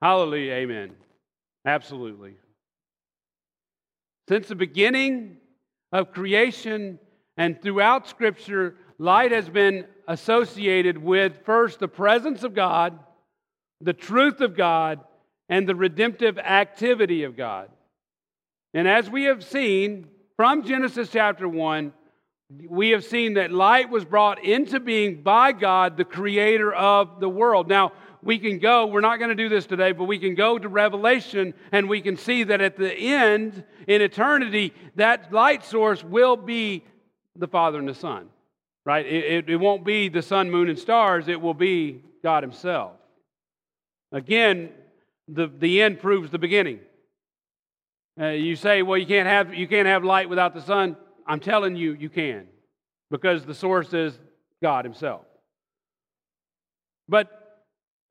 [0.00, 0.52] Hallelujah.
[0.52, 0.92] Amen.
[1.64, 2.34] Absolutely.
[4.28, 5.38] Since the beginning
[5.90, 6.98] of creation
[7.36, 12.98] and throughout Scripture, light has been associated with first the presence of God,
[13.80, 15.00] the truth of God,
[15.48, 17.68] and the redemptive activity of God.
[18.74, 21.92] And as we have seen from Genesis chapter 1,
[22.68, 27.28] we have seen that light was brought into being by God, the creator of the
[27.28, 27.68] world.
[27.68, 30.58] Now, we can go, we're not going to do this today, but we can go
[30.58, 36.02] to Revelation and we can see that at the end, in eternity, that light source
[36.02, 36.84] will be
[37.36, 38.28] the Father and the Son
[38.86, 39.04] right?
[39.04, 42.92] It, it, it, won't be the sun, moon, and stars, it will be God Himself.
[44.12, 44.70] Again,
[45.28, 46.78] the, the end proves the beginning.
[48.18, 50.96] Uh, you say, well, you can't, have, you can't have light without the sun.
[51.26, 52.46] I'm telling you, you can,
[53.10, 54.18] because the source is
[54.62, 55.26] God Himself.
[57.08, 57.64] But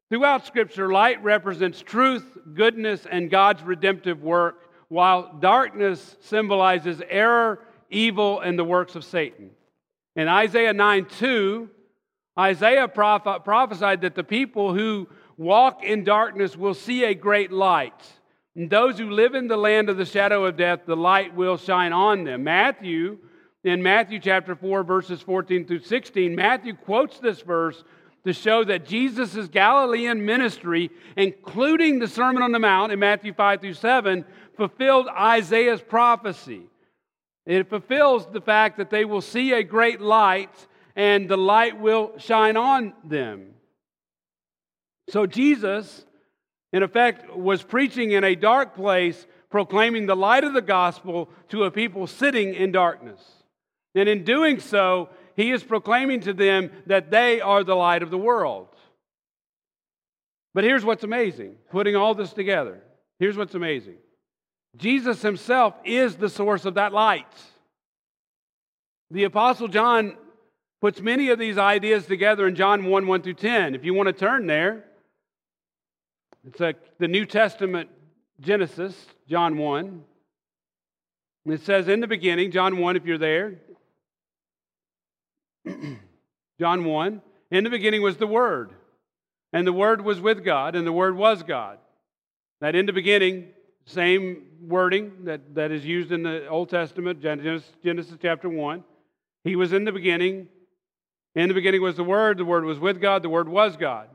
[0.09, 8.41] throughout Scripture, light represents truth, goodness, and God's redemptive work, while darkness symbolizes error, evil,
[8.41, 9.51] and the works of Satan.
[10.15, 11.69] In Isaiah 9 2,
[12.37, 17.93] Isaiah proph- prophesied that the people who walk in darkness will see a great light.
[18.55, 21.57] And those who live in the land of the shadow of death, the light will
[21.57, 22.45] shine on them.
[22.45, 23.17] Matthew,
[23.65, 27.83] in Matthew chapter 4, verses 14 through 16, Matthew quotes this verse
[28.25, 33.61] to show that Jesus' Galilean ministry, including the Sermon on the Mount in Matthew 5
[33.61, 34.25] through 7,
[34.55, 36.63] fulfilled Isaiah's prophecy.
[37.45, 42.13] It fulfills the fact that they will see a great light and the light will
[42.17, 43.53] shine on them.
[45.09, 46.05] So Jesus,
[46.73, 51.65] in effect, was preaching in a dark place, proclaiming the light of the gospel to
[51.65, 53.21] a people sitting in darkness.
[53.93, 58.09] And in doing so, he is proclaiming to them that they are the light of
[58.09, 58.67] the world.
[60.53, 62.81] But here's what's amazing putting all this together.
[63.19, 63.97] Here's what's amazing
[64.77, 67.27] Jesus himself is the source of that light.
[69.11, 70.17] The Apostle John
[70.81, 73.75] puts many of these ideas together in John 1 1 through 10.
[73.75, 74.85] If you want to turn there,
[76.45, 77.89] it's a, the New Testament
[78.39, 78.95] Genesis,
[79.27, 80.03] John 1.
[81.45, 83.55] And it says, In the beginning, John 1, if you're there,
[86.59, 88.71] John 1, in the beginning was the Word,
[89.53, 91.77] and the Word was with God, and the Word was God.
[92.61, 93.49] That in the beginning
[93.85, 98.83] same wording that, that is used in the Old Testament, Genesis, Genesis chapter 1.
[99.43, 100.47] He was in the beginning.
[101.35, 102.37] In the beginning was the Word.
[102.37, 103.21] The Word was with God.
[103.21, 104.09] The Word was God.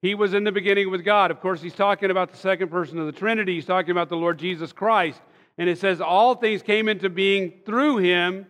[0.00, 1.30] He was in the beginning with God.
[1.30, 3.54] Of course, he's talking about the second person of the Trinity.
[3.54, 5.20] He's talking about the Lord Jesus Christ.
[5.58, 8.46] And it says, All things came into being through him,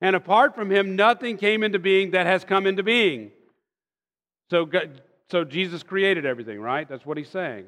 [0.00, 3.32] and apart from him, nothing came into being that has come into being.
[4.50, 4.70] So,
[5.30, 6.88] so Jesus created everything, right?
[6.88, 7.66] That's what he's saying.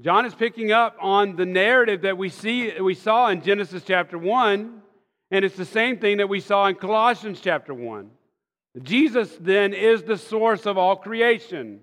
[0.00, 4.16] John is picking up on the narrative that we see we saw in Genesis chapter
[4.16, 4.82] 1,
[5.30, 8.10] and it's the same thing that we saw in Colossians chapter 1.
[8.82, 11.80] Jesus then is the source of all creation.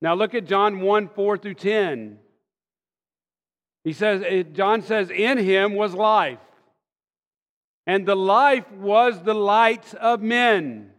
[0.00, 2.18] Now look at John 1 4 through 10.
[3.82, 6.38] He says, John says, In him was life,
[7.84, 10.92] and the life was the light of men.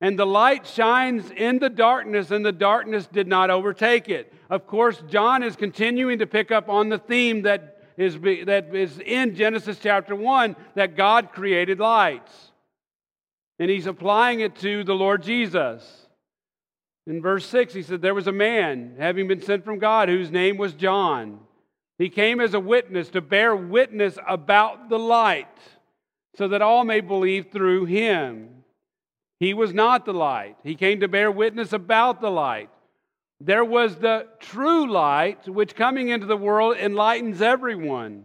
[0.00, 4.32] And the light shines in the darkness, and the darkness did not overtake it.
[4.50, 8.98] Of course, John is continuing to pick up on the theme that, is, that is
[8.98, 12.32] in Genesis chapter 1 that God created lights.
[13.58, 16.06] And he's applying it to the Lord Jesus.
[17.06, 20.30] In verse 6, he said, There was a man, having been sent from God, whose
[20.30, 21.40] name was John.
[21.98, 25.46] He came as a witness to bear witness about the light,
[26.36, 28.55] so that all may believe through him.
[29.38, 32.70] He was not the light, he came to bear witness about the light.
[33.38, 38.24] There was the true light, which coming into the world enlightens everyone.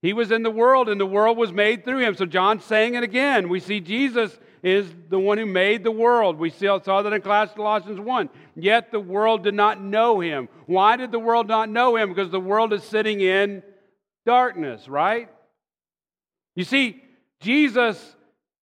[0.00, 2.14] He was in the world, and the world was made through him.
[2.14, 3.48] So John's saying it again.
[3.48, 6.38] We see Jesus is the one who made the world.
[6.38, 8.30] We saw that in Colossians 1.
[8.54, 10.48] Yet the world did not know him.
[10.66, 12.08] Why did the world not know him?
[12.08, 13.64] Because the world is sitting in
[14.24, 15.28] darkness, right?
[16.54, 17.02] You see,
[17.40, 18.15] Jesus,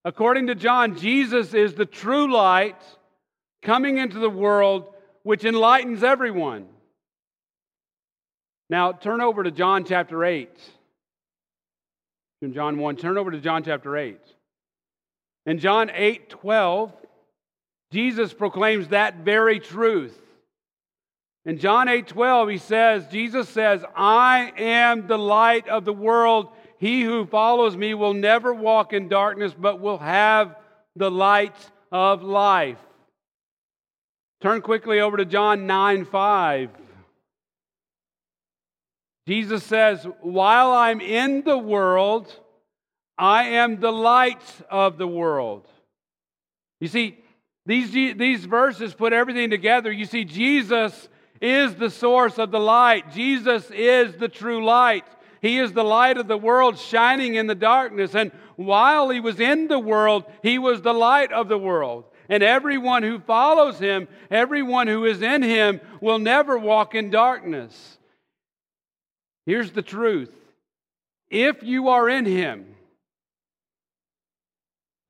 [0.04, 2.80] according to John, Jesus is the true light
[3.62, 4.92] coming into the world
[5.22, 6.66] which enlightens everyone.
[8.70, 10.50] Now, turn over to John chapter 8.
[12.42, 14.18] In John 1, turn over to John chapter 8.
[15.46, 16.92] In John 8 12,
[17.92, 20.18] Jesus proclaims that very truth.
[21.46, 26.48] In John 8 12, he says, Jesus says, I am the light of the world.
[26.84, 30.54] He who follows me will never walk in darkness, but will have
[30.94, 31.56] the light
[31.90, 32.76] of life.
[34.42, 36.68] Turn quickly over to John 9 5.
[39.26, 42.30] Jesus says, While I'm in the world,
[43.16, 45.66] I am the light of the world.
[46.82, 47.16] You see,
[47.64, 49.90] these, these verses put everything together.
[49.90, 51.08] You see, Jesus
[51.40, 55.06] is the source of the light, Jesus is the true light.
[55.44, 58.14] He is the light of the world shining in the darkness.
[58.14, 62.04] And while he was in the world, he was the light of the world.
[62.30, 67.98] And everyone who follows him, everyone who is in him, will never walk in darkness.
[69.44, 70.32] Here's the truth
[71.28, 72.64] if you are in him,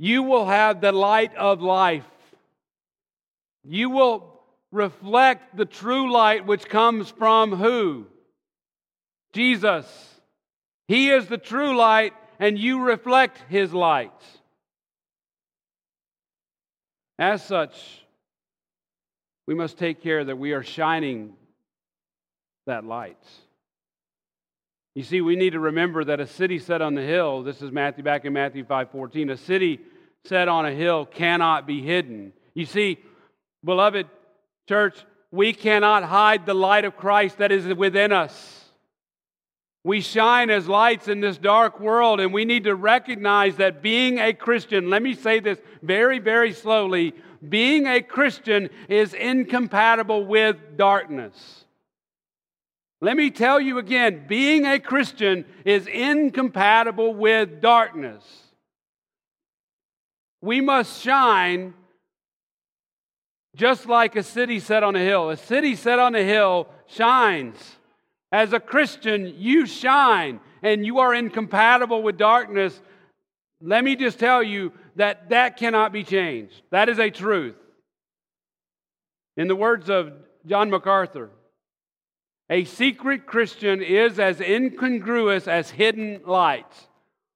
[0.01, 2.03] you will have the light of life.
[3.63, 8.07] You will reflect the true light which comes from who?
[9.33, 10.11] Jesus.
[10.89, 14.13] He is the true light, and you reflect his light.
[17.19, 18.03] As such,
[19.47, 21.35] we must take care that we are shining
[22.67, 23.23] that light.
[24.95, 27.73] You see, we need to remember that a city set on the hill, this is
[27.73, 29.81] Matthew back in Matthew 5:14, a city
[30.25, 32.33] set on a hill cannot be hidden.
[32.55, 32.99] You see,
[33.65, 34.09] beloved
[34.69, 38.64] church, we cannot hide the light of Christ that is within us.
[39.85, 44.19] We shine as lights in this dark world, and we need to recognize that being
[44.19, 47.13] a Christian, let me say this very, very slowly
[47.47, 51.65] being a Christian is incompatible with darkness.
[53.01, 58.25] Let me tell you again being a Christian is incompatible with darkness.
[60.41, 61.75] We must shine
[63.55, 65.29] just like a city set on a hill.
[65.31, 67.77] A city set on a hill shines.
[68.35, 72.83] As a Christian, you shine and you are incompatible with darkness.
[73.61, 76.61] Let me just tell you that that cannot be changed.
[76.73, 77.55] That is a truth.
[79.37, 80.13] In the words of
[80.45, 81.31] John MacArthur,
[82.51, 86.89] a secret Christian is as incongruous as hidden lights.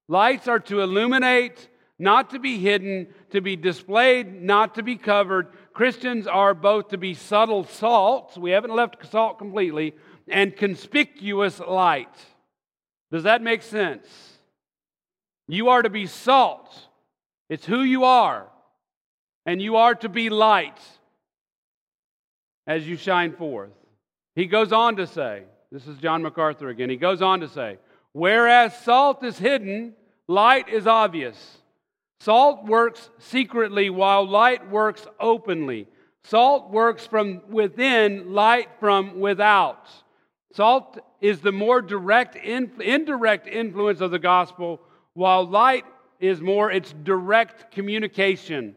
[0.09, 1.69] Lights are to illuminate,
[2.01, 5.47] not to be hidden, to be displayed, not to be covered.
[5.75, 9.95] Christians are both to be subtle salts, we haven't left salt completely,
[10.31, 12.15] and conspicuous light.
[13.11, 14.07] Does that make sense?
[15.47, 16.69] You are to be salt,
[17.49, 18.47] it's who you are,
[19.47, 20.79] and you are to be light
[22.67, 23.71] as you shine forth.
[24.35, 27.79] He goes on to say, this is John MacArthur again, he goes on to say,
[28.13, 29.95] whereas salt is hidden,
[30.27, 31.59] light is obvious.
[32.21, 35.87] Salt works secretly while light works openly.
[36.25, 39.89] Salt works from within, light from without.
[40.59, 44.81] Salt is the more direct, indirect influence of the gospel,
[45.15, 45.85] while light
[46.19, 48.75] is more its direct communication.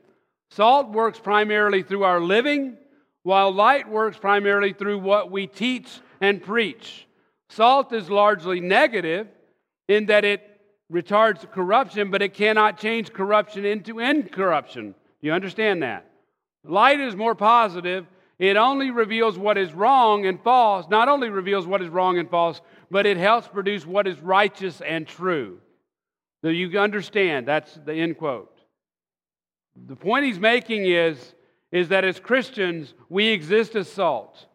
[0.52, 2.78] Salt works primarily through our living,
[3.24, 5.90] while light works primarily through what we teach
[6.22, 7.08] and preach.
[7.50, 9.28] Salt is largely negative
[9.88, 10.62] in that it
[10.94, 14.92] retards corruption, but it cannot change corruption into incorruption.
[14.92, 16.06] Do you understand that?
[16.64, 18.06] Light is more positive.
[18.42, 22.28] It only reveals what is wrong and false, not only reveals what is wrong and
[22.28, 25.60] false, but it helps produce what is righteous and true.
[26.42, 27.48] So you understand?
[27.48, 28.52] That's the end quote.
[29.86, 31.36] The point he's making is
[31.72, 34.48] is that as Christians, we exist as salt.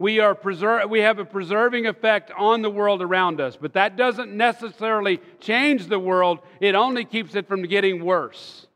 [0.00, 3.96] We, are preser- we have a preserving effect on the world around us, but that
[3.96, 6.40] doesn't necessarily change the world.
[6.60, 8.66] It only keeps it from getting worse.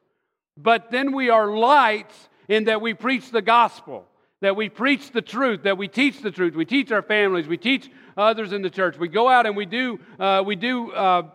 [0.56, 4.06] But then we are lights in that we preach the gospel,
[4.44, 6.54] that we preach the truth, that we teach the truth.
[6.54, 8.98] We teach our families, we teach others in the church.
[8.98, 11.30] We go out and we do, uh, we do uh,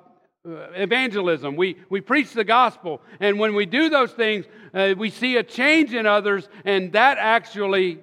[0.46, 1.56] evangelism.
[1.56, 3.02] We, we preach the gospel.
[3.20, 4.46] And when we do those things,
[4.76, 7.98] uh, we see a change in others, and that actually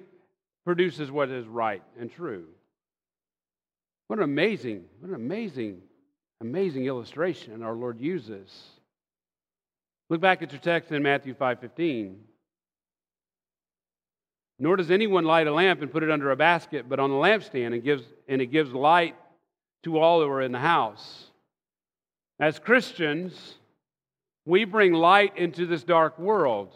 [0.65, 2.43] produces what is right and true.
[4.07, 5.83] What an amazing, what an amazing,
[6.41, 8.53] amazing illustration our Lord uses.
[10.09, 12.17] Look back at your text in Matthew 5:15.
[14.59, 17.13] Nor does anyone light a lamp and put it under a basket, but on a
[17.13, 19.15] lampstand and gives and it gives light
[19.83, 21.25] to all who are in the house.
[22.39, 23.55] As Christians,
[24.45, 26.73] we bring light into this dark world.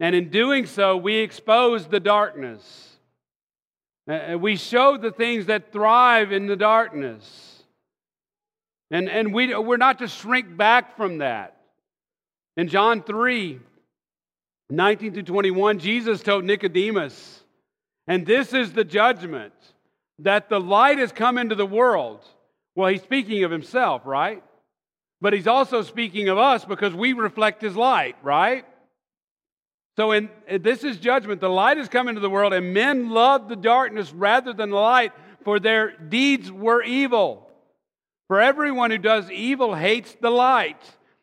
[0.00, 2.96] And in doing so, we expose the darkness.
[4.06, 7.62] We show the things that thrive in the darkness.
[8.90, 11.56] And, and we, we're not to shrink back from that.
[12.56, 13.60] In John 3
[14.72, 17.42] 19 to 21, Jesus told Nicodemus,
[18.06, 19.52] and this is the judgment
[20.20, 22.24] that the light has come into the world.
[22.74, 24.42] Well, he's speaking of himself, right?
[25.20, 28.64] But he's also speaking of us because we reflect his light, right?
[29.96, 31.42] So, in, this is judgment.
[31.42, 34.76] The light has come into the world, and men loved the darkness rather than the
[34.76, 35.12] light,
[35.44, 37.46] for their deeds were evil.
[38.26, 40.80] For everyone who does evil hates the light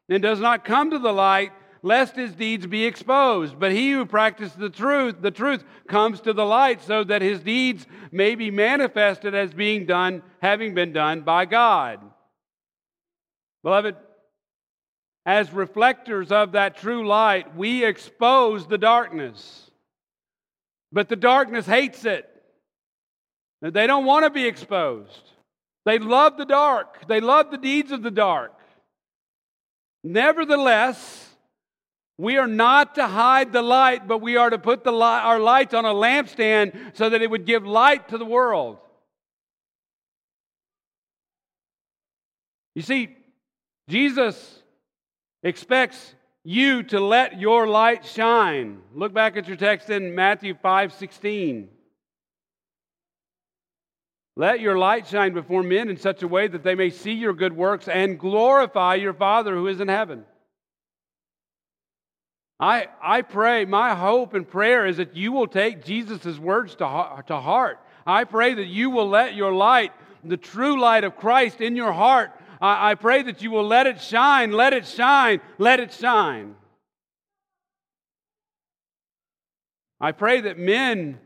[0.08, 3.59] and does not come to the light, lest his deeds be exposed.
[3.59, 7.39] But he who practices the truth, the truth comes to the light, so that his
[7.39, 11.99] deeds may be manifested as being done, having been done by God.
[13.63, 13.95] Beloved,
[15.25, 19.69] as reflectors of that true light, we expose the darkness.
[20.91, 22.27] But the darkness hates it.
[23.61, 25.30] They don't want to be exposed.
[25.86, 28.53] They love the dark, they love the deeds of the dark.
[30.03, 31.28] Nevertheless,
[32.20, 35.74] we are not to hide the light, but we are to put the our lights
[35.74, 38.78] on a lampstand so that it would give light to the world.
[42.76, 43.15] You see,
[43.88, 44.61] Jesus
[45.43, 46.13] expects
[46.43, 48.82] you to let your light shine.
[48.93, 51.70] Look back at your text in Matthew 5 16.
[54.36, 57.34] Let your light shine before men in such a way that they may see your
[57.34, 60.26] good works and glorify your Father who is in heaven.
[62.60, 67.24] I, I pray, my hope and prayer is that you will take Jesus' words to,
[67.28, 67.80] to heart.
[68.05, 69.93] I pray that you will let your light,
[70.24, 72.32] the true light of Christ in your heart,
[72.62, 76.55] I, I pray that you will let it shine, let it shine, let it shine.
[80.01, 81.20] I pray that men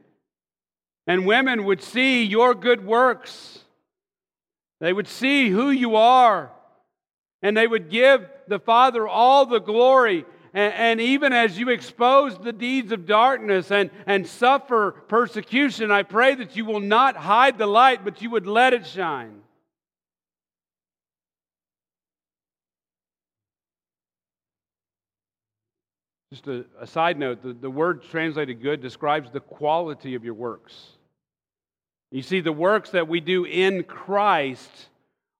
[1.06, 3.60] and women would see your good works.
[4.80, 6.52] They would see who you are,
[7.42, 10.26] and they would give the Father all the glory.
[10.54, 16.04] And, and, even as you expose the deeds of darkness and, and suffer persecution, I
[16.04, 19.42] pray that you will not hide the light, but you would let it shine.
[26.32, 30.34] Just a, a side note the, the word translated good describes the quality of your
[30.34, 30.74] works.
[32.12, 34.70] You see, the works that we do in Christ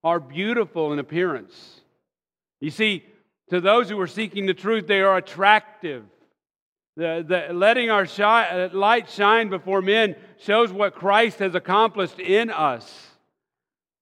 [0.04, 1.82] are beautiful in appearance.
[2.62, 3.06] You see,
[3.54, 6.04] to those who are seeking the truth, they are attractive.
[6.98, 12.50] The, the, letting our uh, light shine before men shows what Christ has accomplished in
[12.50, 13.12] us.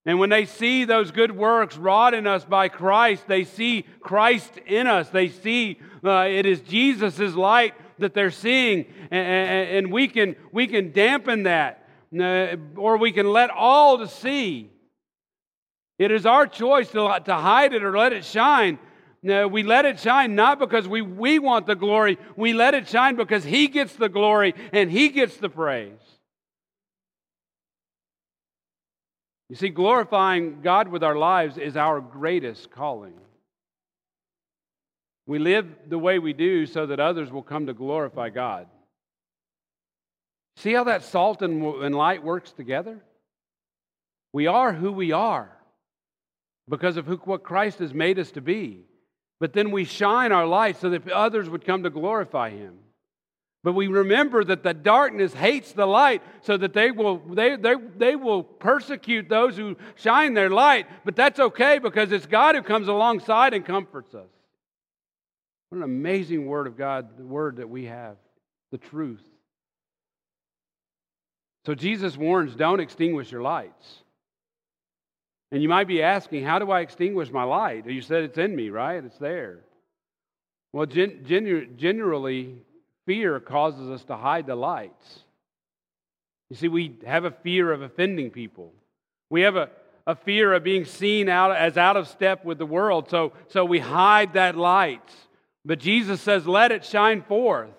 [0.05, 4.57] And when they see those good works wrought in us by Christ, they see Christ
[4.65, 5.09] in us.
[5.09, 10.65] They see uh, it is Jesus' light that they're seeing, and, and, we, can, we
[10.65, 14.71] can dampen that, uh, or we can let all to see.
[15.99, 18.79] It is our choice to, to hide it or let it shine.
[19.23, 22.87] No, we let it shine not because we, we want the glory, we let it
[22.87, 25.99] shine because He gets the glory and He gets the praise.
[29.49, 33.13] You see, glorifying God with our lives is our greatest calling.
[35.27, 38.67] We live the way we do so that others will come to glorify God.
[40.55, 43.01] See how that salt and, and light works together?
[44.33, 45.51] We are who we are
[46.69, 48.85] because of who, what Christ has made us to be.
[49.41, 52.77] But then we shine our light so that others would come to glorify Him.
[53.63, 57.73] But we remember that the darkness hates the light, so that they will, they, they,
[57.97, 60.85] they will persecute those who shine their light.
[61.03, 64.29] But that's okay because it's God who comes alongside and comforts us.
[65.69, 68.17] What an amazing word of God, the word that we have,
[68.71, 69.23] the truth.
[71.65, 74.00] So Jesus warns don't extinguish your lights.
[75.51, 77.85] And you might be asking, how do I extinguish my light?
[77.85, 79.03] You said it's in me, right?
[79.03, 79.59] It's there.
[80.71, 82.55] Well, gen- gen- generally,
[83.05, 85.19] fear causes us to hide the lights.
[86.49, 88.73] You see, we have a fear of offending people.
[89.29, 89.69] We have a,
[90.07, 93.65] a fear of being seen out as out of step with the world, so, so
[93.65, 95.09] we hide that light.
[95.65, 97.69] But Jesus says, let it shine forth.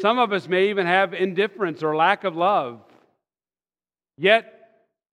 [0.00, 2.80] Some of us may even have indifference or lack of love.
[4.18, 4.53] Yet,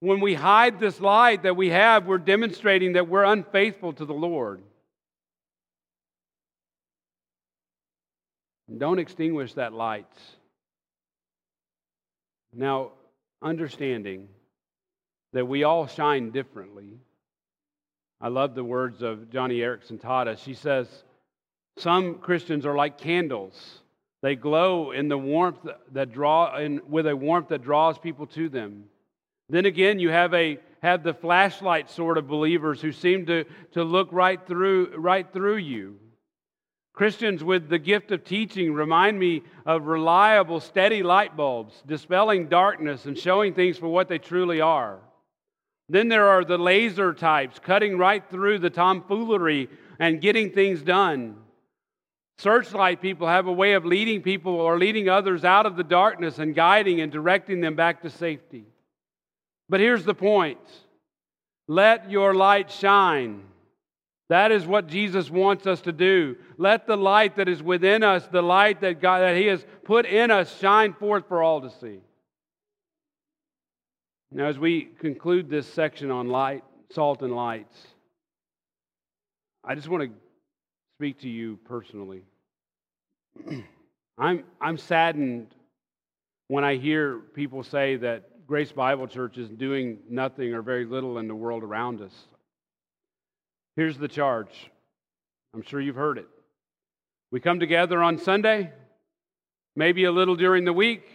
[0.02, 4.14] when we hide this light that we have, we're demonstrating that we're unfaithful to the
[4.14, 4.62] Lord.
[8.76, 10.08] Don't extinguish that light.
[12.52, 12.92] Now,
[13.44, 14.28] understanding
[15.34, 16.98] that we all shine differently.
[18.20, 20.38] I love the words of Joni Eareckson Tada.
[20.44, 20.88] She says,
[21.78, 23.82] Some Christians are like candles.
[24.24, 25.60] They glow in the warmth
[25.92, 28.86] that draw in, with a warmth that draws people to them.
[29.52, 33.44] Then again, you have a have the flashlight sort of believers who seem to,
[33.74, 36.00] to look right through right through you.
[36.94, 43.06] Christians with the gift of teaching remind me of reliable, steady light bulbs, dispelling darkness
[43.06, 45.00] and showing things for what they truly are.
[45.90, 49.68] Then there are the laser types, cutting right through the tomfoolery
[50.00, 51.36] and getting things done.
[52.38, 56.40] Searchlight people have a way of leading people or leading others out of the darkness
[56.40, 58.71] and guiding and directing them back to safety.
[59.72, 60.60] But here's the point
[61.68, 63.44] let your light shine.
[64.28, 66.36] That is what Jesus wants us to do.
[66.58, 70.06] Let the light that is within us, the light that God that He has put
[70.06, 72.00] in us, shine forth for all to see.
[74.30, 77.78] Now, as we conclude this section on light, salt and lights,
[79.64, 80.10] I just want to
[80.98, 82.24] speak to you personally.
[84.18, 85.56] I'm, I'm saddened
[86.48, 91.20] when I hear people say that Grace Bible Church is doing nothing or very little
[91.20, 92.12] in the world around us.
[93.78, 94.70] Here's the charge.
[95.54, 96.28] I'm sure you've heard it.
[97.32, 98.70] We come together on Sunday,
[99.78, 101.08] maybe a little during the week,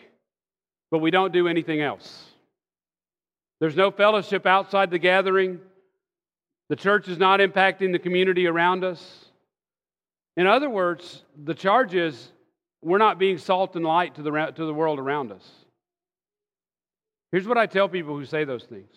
[0.90, 2.24] but we don't do anything else.
[3.60, 5.60] There's no fellowship outside the gathering.
[6.70, 9.26] The church is not impacting the community around us.
[10.38, 12.32] In other words, the charge is
[12.80, 15.65] we're not being salt and light to the, to the world around us.
[17.36, 18.96] Here's what I tell people who say those things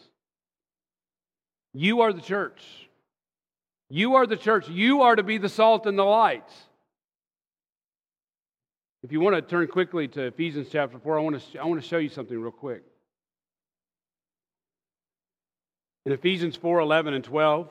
[1.73, 2.63] You are the church.
[3.89, 4.69] You are the church.
[4.69, 6.49] You are to be the salt and the light.
[9.03, 11.81] If you want to turn quickly to Ephesians chapter 4, I want to, I want
[11.81, 12.81] to show you something real quick.
[16.05, 17.69] In Ephesians 4 11 and 12,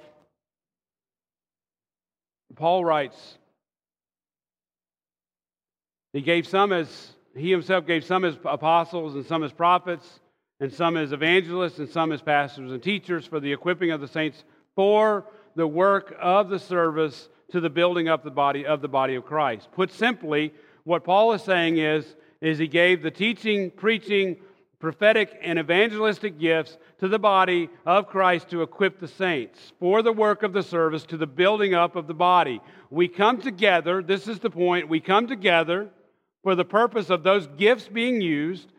[2.56, 3.38] Paul writes,
[6.12, 10.20] He gave some as, he himself gave some as apostles and some as prophets
[10.60, 14.08] and some as evangelists and some as pastors and teachers for the equipping of the
[14.08, 14.44] saints
[14.74, 19.14] for the work of the service to the building up the body of the body
[19.14, 19.68] of Christ.
[19.72, 20.52] Put simply,
[20.84, 24.36] what Paul is saying is, is he gave the teaching, preaching,
[24.78, 30.12] prophetic and evangelistic gifts to the body of Christ to equip the saints for the
[30.12, 32.60] work of the service to the building up of the body.
[32.90, 35.90] We come together, this is the point, we come together
[36.44, 38.72] for the purpose of those gifts being used,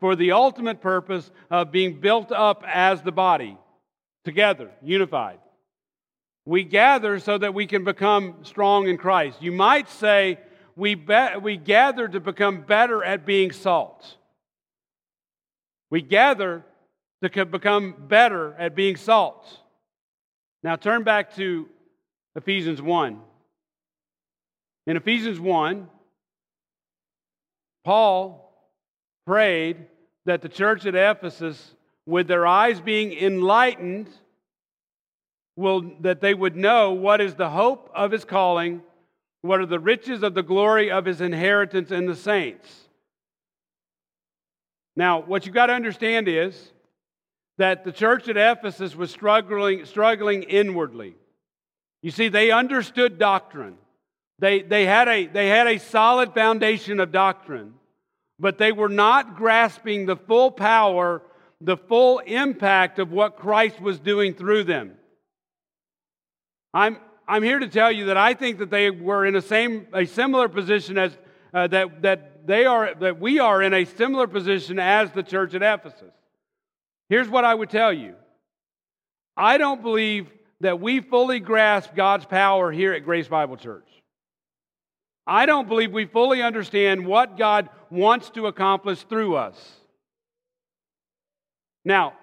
[0.00, 3.56] for the ultimate purpose of being built up as the body,
[4.24, 5.38] together, unified.
[6.44, 9.42] We gather so that we can become strong in Christ.
[9.42, 10.38] You might say
[10.76, 14.16] we, be- we gather to become better at being salt.
[15.90, 16.64] We gather
[17.22, 19.46] to become better at being salt.
[20.62, 21.68] Now turn back to
[22.36, 23.20] Ephesians 1.
[24.86, 25.88] In Ephesians 1,
[27.84, 28.47] Paul
[29.28, 29.76] prayed
[30.24, 31.74] that the church at Ephesus,
[32.06, 34.08] with their eyes being enlightened,
[35.56, 38.82] will, that they would know what is the hope of his calling,
[39.42, 42.88] what are the riches of the glory of his inheritance in the saints
[44.98, 46.72] now, what you've got to understand is
[47.56, 51.14] that the church at Ephesus was struggling, struggling inwardly.
[52.02, 53.78] You see, they understood doctrine.
[54.40, 57.74] They, they, had a, they had a solid foundation of doctrine,
[58.38, 61.22] but they were not grasping the full power,
[61.60, 64.94] the full impact of what Christ was doing through them.
[66.72, 69.88] I'm, I'm here to tell you that I think that they were in a, same,
[69.92, 71.16] a similar position as
[71.52, 75.54] uh, that, that, they are, that we are in a similar position as the church
[75.54, 76.12] at Ephesus.
[77.08, 78.14] Here's what I would tell you
[79.36, 80.28] I don't believe
[80.60, 83.88] that we fully grasp God's power here at Grace Bible Church.
[85.28, 89.56] I don't believe we fully understand what God wants to accomplish through us.
[91.84, 92.14] Now,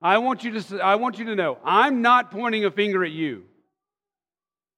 [0.00, 3.10] I want you to, I want you to know, I'm not pointing a finger at
[3.10, 3.44] you.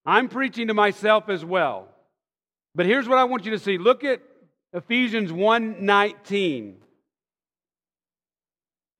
[0.05, 1.89] I'm preaching to myself as well.
[2.74, 3.78] But here's what I want you to see.
[3.78, 4.20] Look at
[4.72, 6.74] Ephesians 1:19.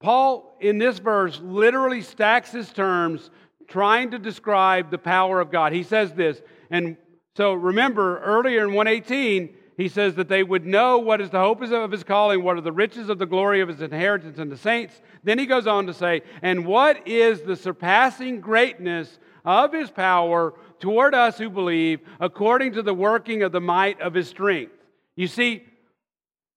[0.01, 3.31] Paul in this verse literally stacks his terms
[3.67, 5.73] trying to describe the power of God.
[5.73, 6.97] He says this, and
[7.37, 11.61] so remember earlier in 118 he says that they would know what is the hope
[11.61, 14.57] of his calling, what are the riches of the glory of his inheritance in the
[14.57, 14.99] saints.
[15.23, 20.55] Then he goes on to say, and what is the surpassing greatness of his power
[20.81, 24.73] toward us who believe, according to the working of the might of his strength.
[25.15, 25.63] You see,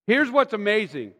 [0.07, 1.11] here's what's amazing.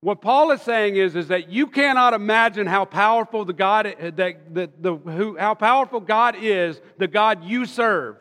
[0.00, 4.54] What Paul is saying is, is that you cannot imagine how powerful the God that,
[4.54, 8.16] that the who, how powerful God is, the God you serve.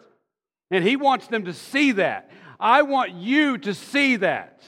[0.72, 2.32] And he wants them to see that.
[2.60, 4.64] I want you to see that.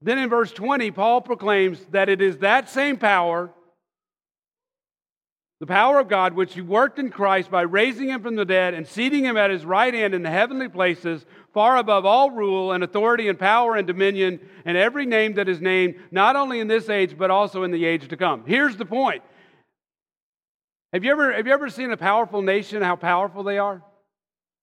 [0.00, 3.52] Then in verse 20, Paul proclaims that it is that same power
[5.62, 8.74] the power of God, which He worked in Christ by raising Him from the dead
[8.74, 11.24] and seating Him at His right hand in the heavenly places,
[11.54, 15.60] far above all rule and authority and power and dominion and every name that is
[15.60, 18.42] named, not only in this age, but also in the age to come.
[18.44, 19.22] Here's the point.
[20.92, 23.82] Have you ever, have you ever seen a powerful nation, how powerful they are?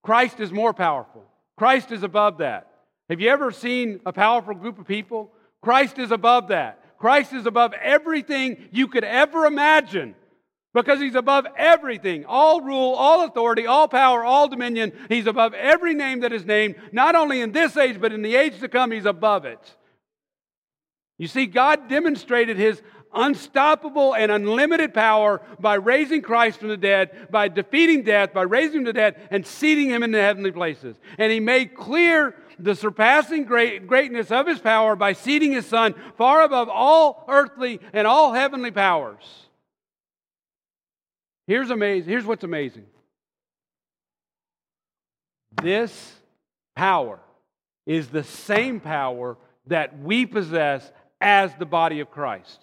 [0.04, 1.26] Christ is more powerful.
[1.58, 2.68] Christ is above that.
[3.10, 5.32] Have you ever seen a powerful group of people?
[5.62, 6.98] Christ is above that.
[7.00, 10.16] Christ is above everything you could ever imagine
[10.74, 14.92] because he's above everything all rule, all authority, all power, all dominion.
[15.10, 18.36] He's above every name that is named, not only in this age, but in the
[18.36, 19.60] age to come, he's above it.
[21.18, 22.82] You see, God demonstrated his
[23.14, 28.80] unstoppable and unlimited power by raising Christ from the dead, by defeating death, by raising
[28.80, 30.96] him to death, and seating him in the heavenly places.
[31.18, 35.96] And he made clear the surpassing great, greatness of his power by seating his son
[36.18, 39.48] far above all earthly and all heavenly powers.
[41.48, 42.10] Here's amazing.
[42.10, 42.86] Here's what's amazing.
[45.62, 46.14] This
[46.76, 47.20] power
[47.86, 49.38] is the same power
[49.68, 52.62] that we possess as the body of Christ.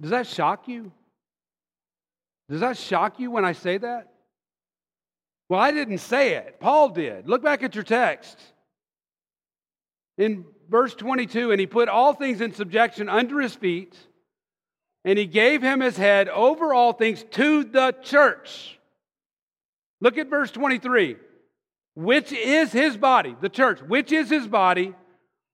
[0.00, 0.92] Does that shock you?
[2.48, 4.12] Does that shock you when I say that?
[5.48, 6.58] Well, I didn't say it.
[6.60, 7.28] Paul did.
[7.28, 8.38] Look back at your text.
[10.18, 13.96] In verse 22, and he put all things in subjection under his feet
[15.06, 18.76] and he gave him his head over all things to the church.
[20.00, 21.16] Look at verse 23.
[21.94, 24.94] Which is his body, the church, which is his body,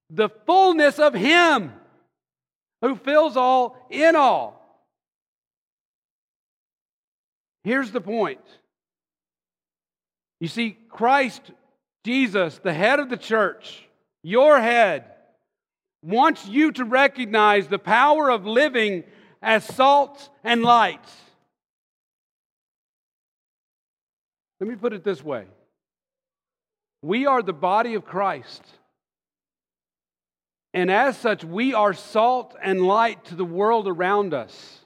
[0.08, 1.70] the fullness of him
[2.82, 4.58] who fills all in all.
[7.64, 8.40] Here's the point.
[10.40, 11.40] You see, Christ,
[12.04, 13.88] Jesus, the head of the church,
[14.24, 15.04] your head,
[16.02, 19.04] wants you to recognize the power of living
[19.40, 21.04] as salt and light.
[24.58, 25.46] Let me put it this way
[27.02, 28.62] we are the body of Christ.
[30.74, 34.78] And as such, we are salt and light to the world around us.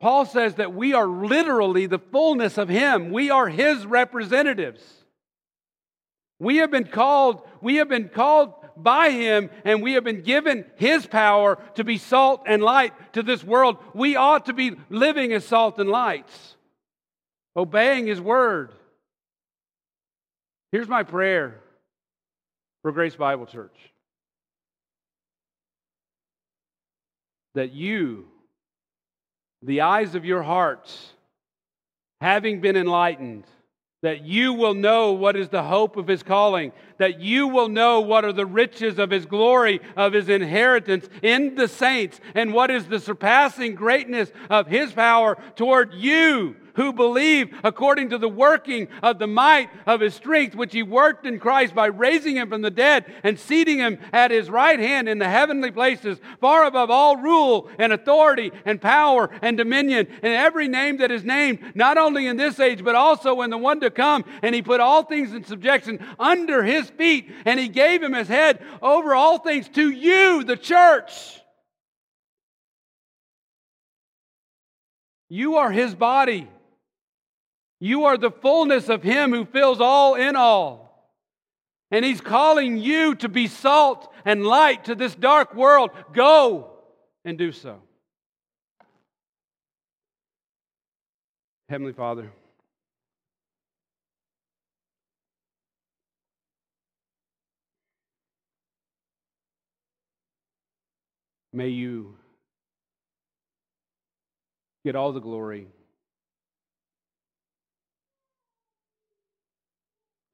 [0.00, 3.10] Paul says that we are literally the fullness of Him.
[3.10, 4.82] We are His representatives.
[6.38, 10.64] We have been called, we have been called by Him, and we have been given
[10.76, 13.76] His power to be salt and light to this world.
[13.94, 16.56] We ought to be living as salt and lights,
[17.56, 18.72] obeying His word.
[20.72, 21.60] Here's my prayer
[22.82, 23.91] for Grace Bible Church
[27.54, 28.26] that you,
[29.62, 31.12] the eyes of your hearts,
[32.20, 33.44] having been enlightened,
[34.02, 38.00] that you will know what is the hope of his calling, that you will know
[38.00, 42.70] what are the riches of his glory, of his inheritance in the saints, and what
[42.70, 48.88] is the surpassing greatness of his power toward you who believe according to the working
[49.02, 52.62] of the might of his strength, which he worked in Christ by raising him from
[52.62, 56.90] the dead and seating him at his right hand in the heavenly places, far above
[56.90, 61.98] all rule and authority and power and dominion and every name that is named, not
[61.98, 64.24] only in this age, but also in the one to come.
[64.42, 68.28] And he put all things in subjection under his feet, and he gave him his
[68.28, 71.40] head over all things to you, the church.
[75.28, 76.46] You are his body.
[77.84, 81.10] You are the fullness of Him who fills all in all.
[81.90, 85.90] And He's calling you to be salt and light to this dark world.
[86.12, 86.74] Go
[87.24, 87.82] and do so.
[91.68, 92.30] Heavenly Father,
[101.52, 102.14] May you
[104.84, 105.66] get all the glory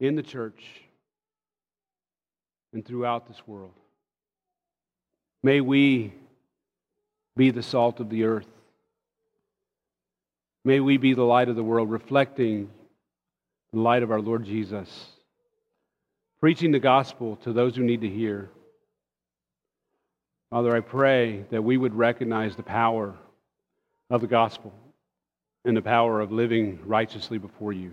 [0.01, 0.65] in the church
[2.73, 3.73] and throughout this world.
[5.43, 6.13] May we
[7.37, 8.49] be the salt of the earth.
[10.65, 12.69] May we be the light of the world, reflecting
[13.73, 14.89] the light of our Lord Jesus,
[16.41, 18.51] preaching the gospel to those who need to hear.
[20.51, 23.15] Father, I pray that we would recognize the power
[24.11, 24.73] of the gospel
[25.65, 27.93] and the power of living righteously before you.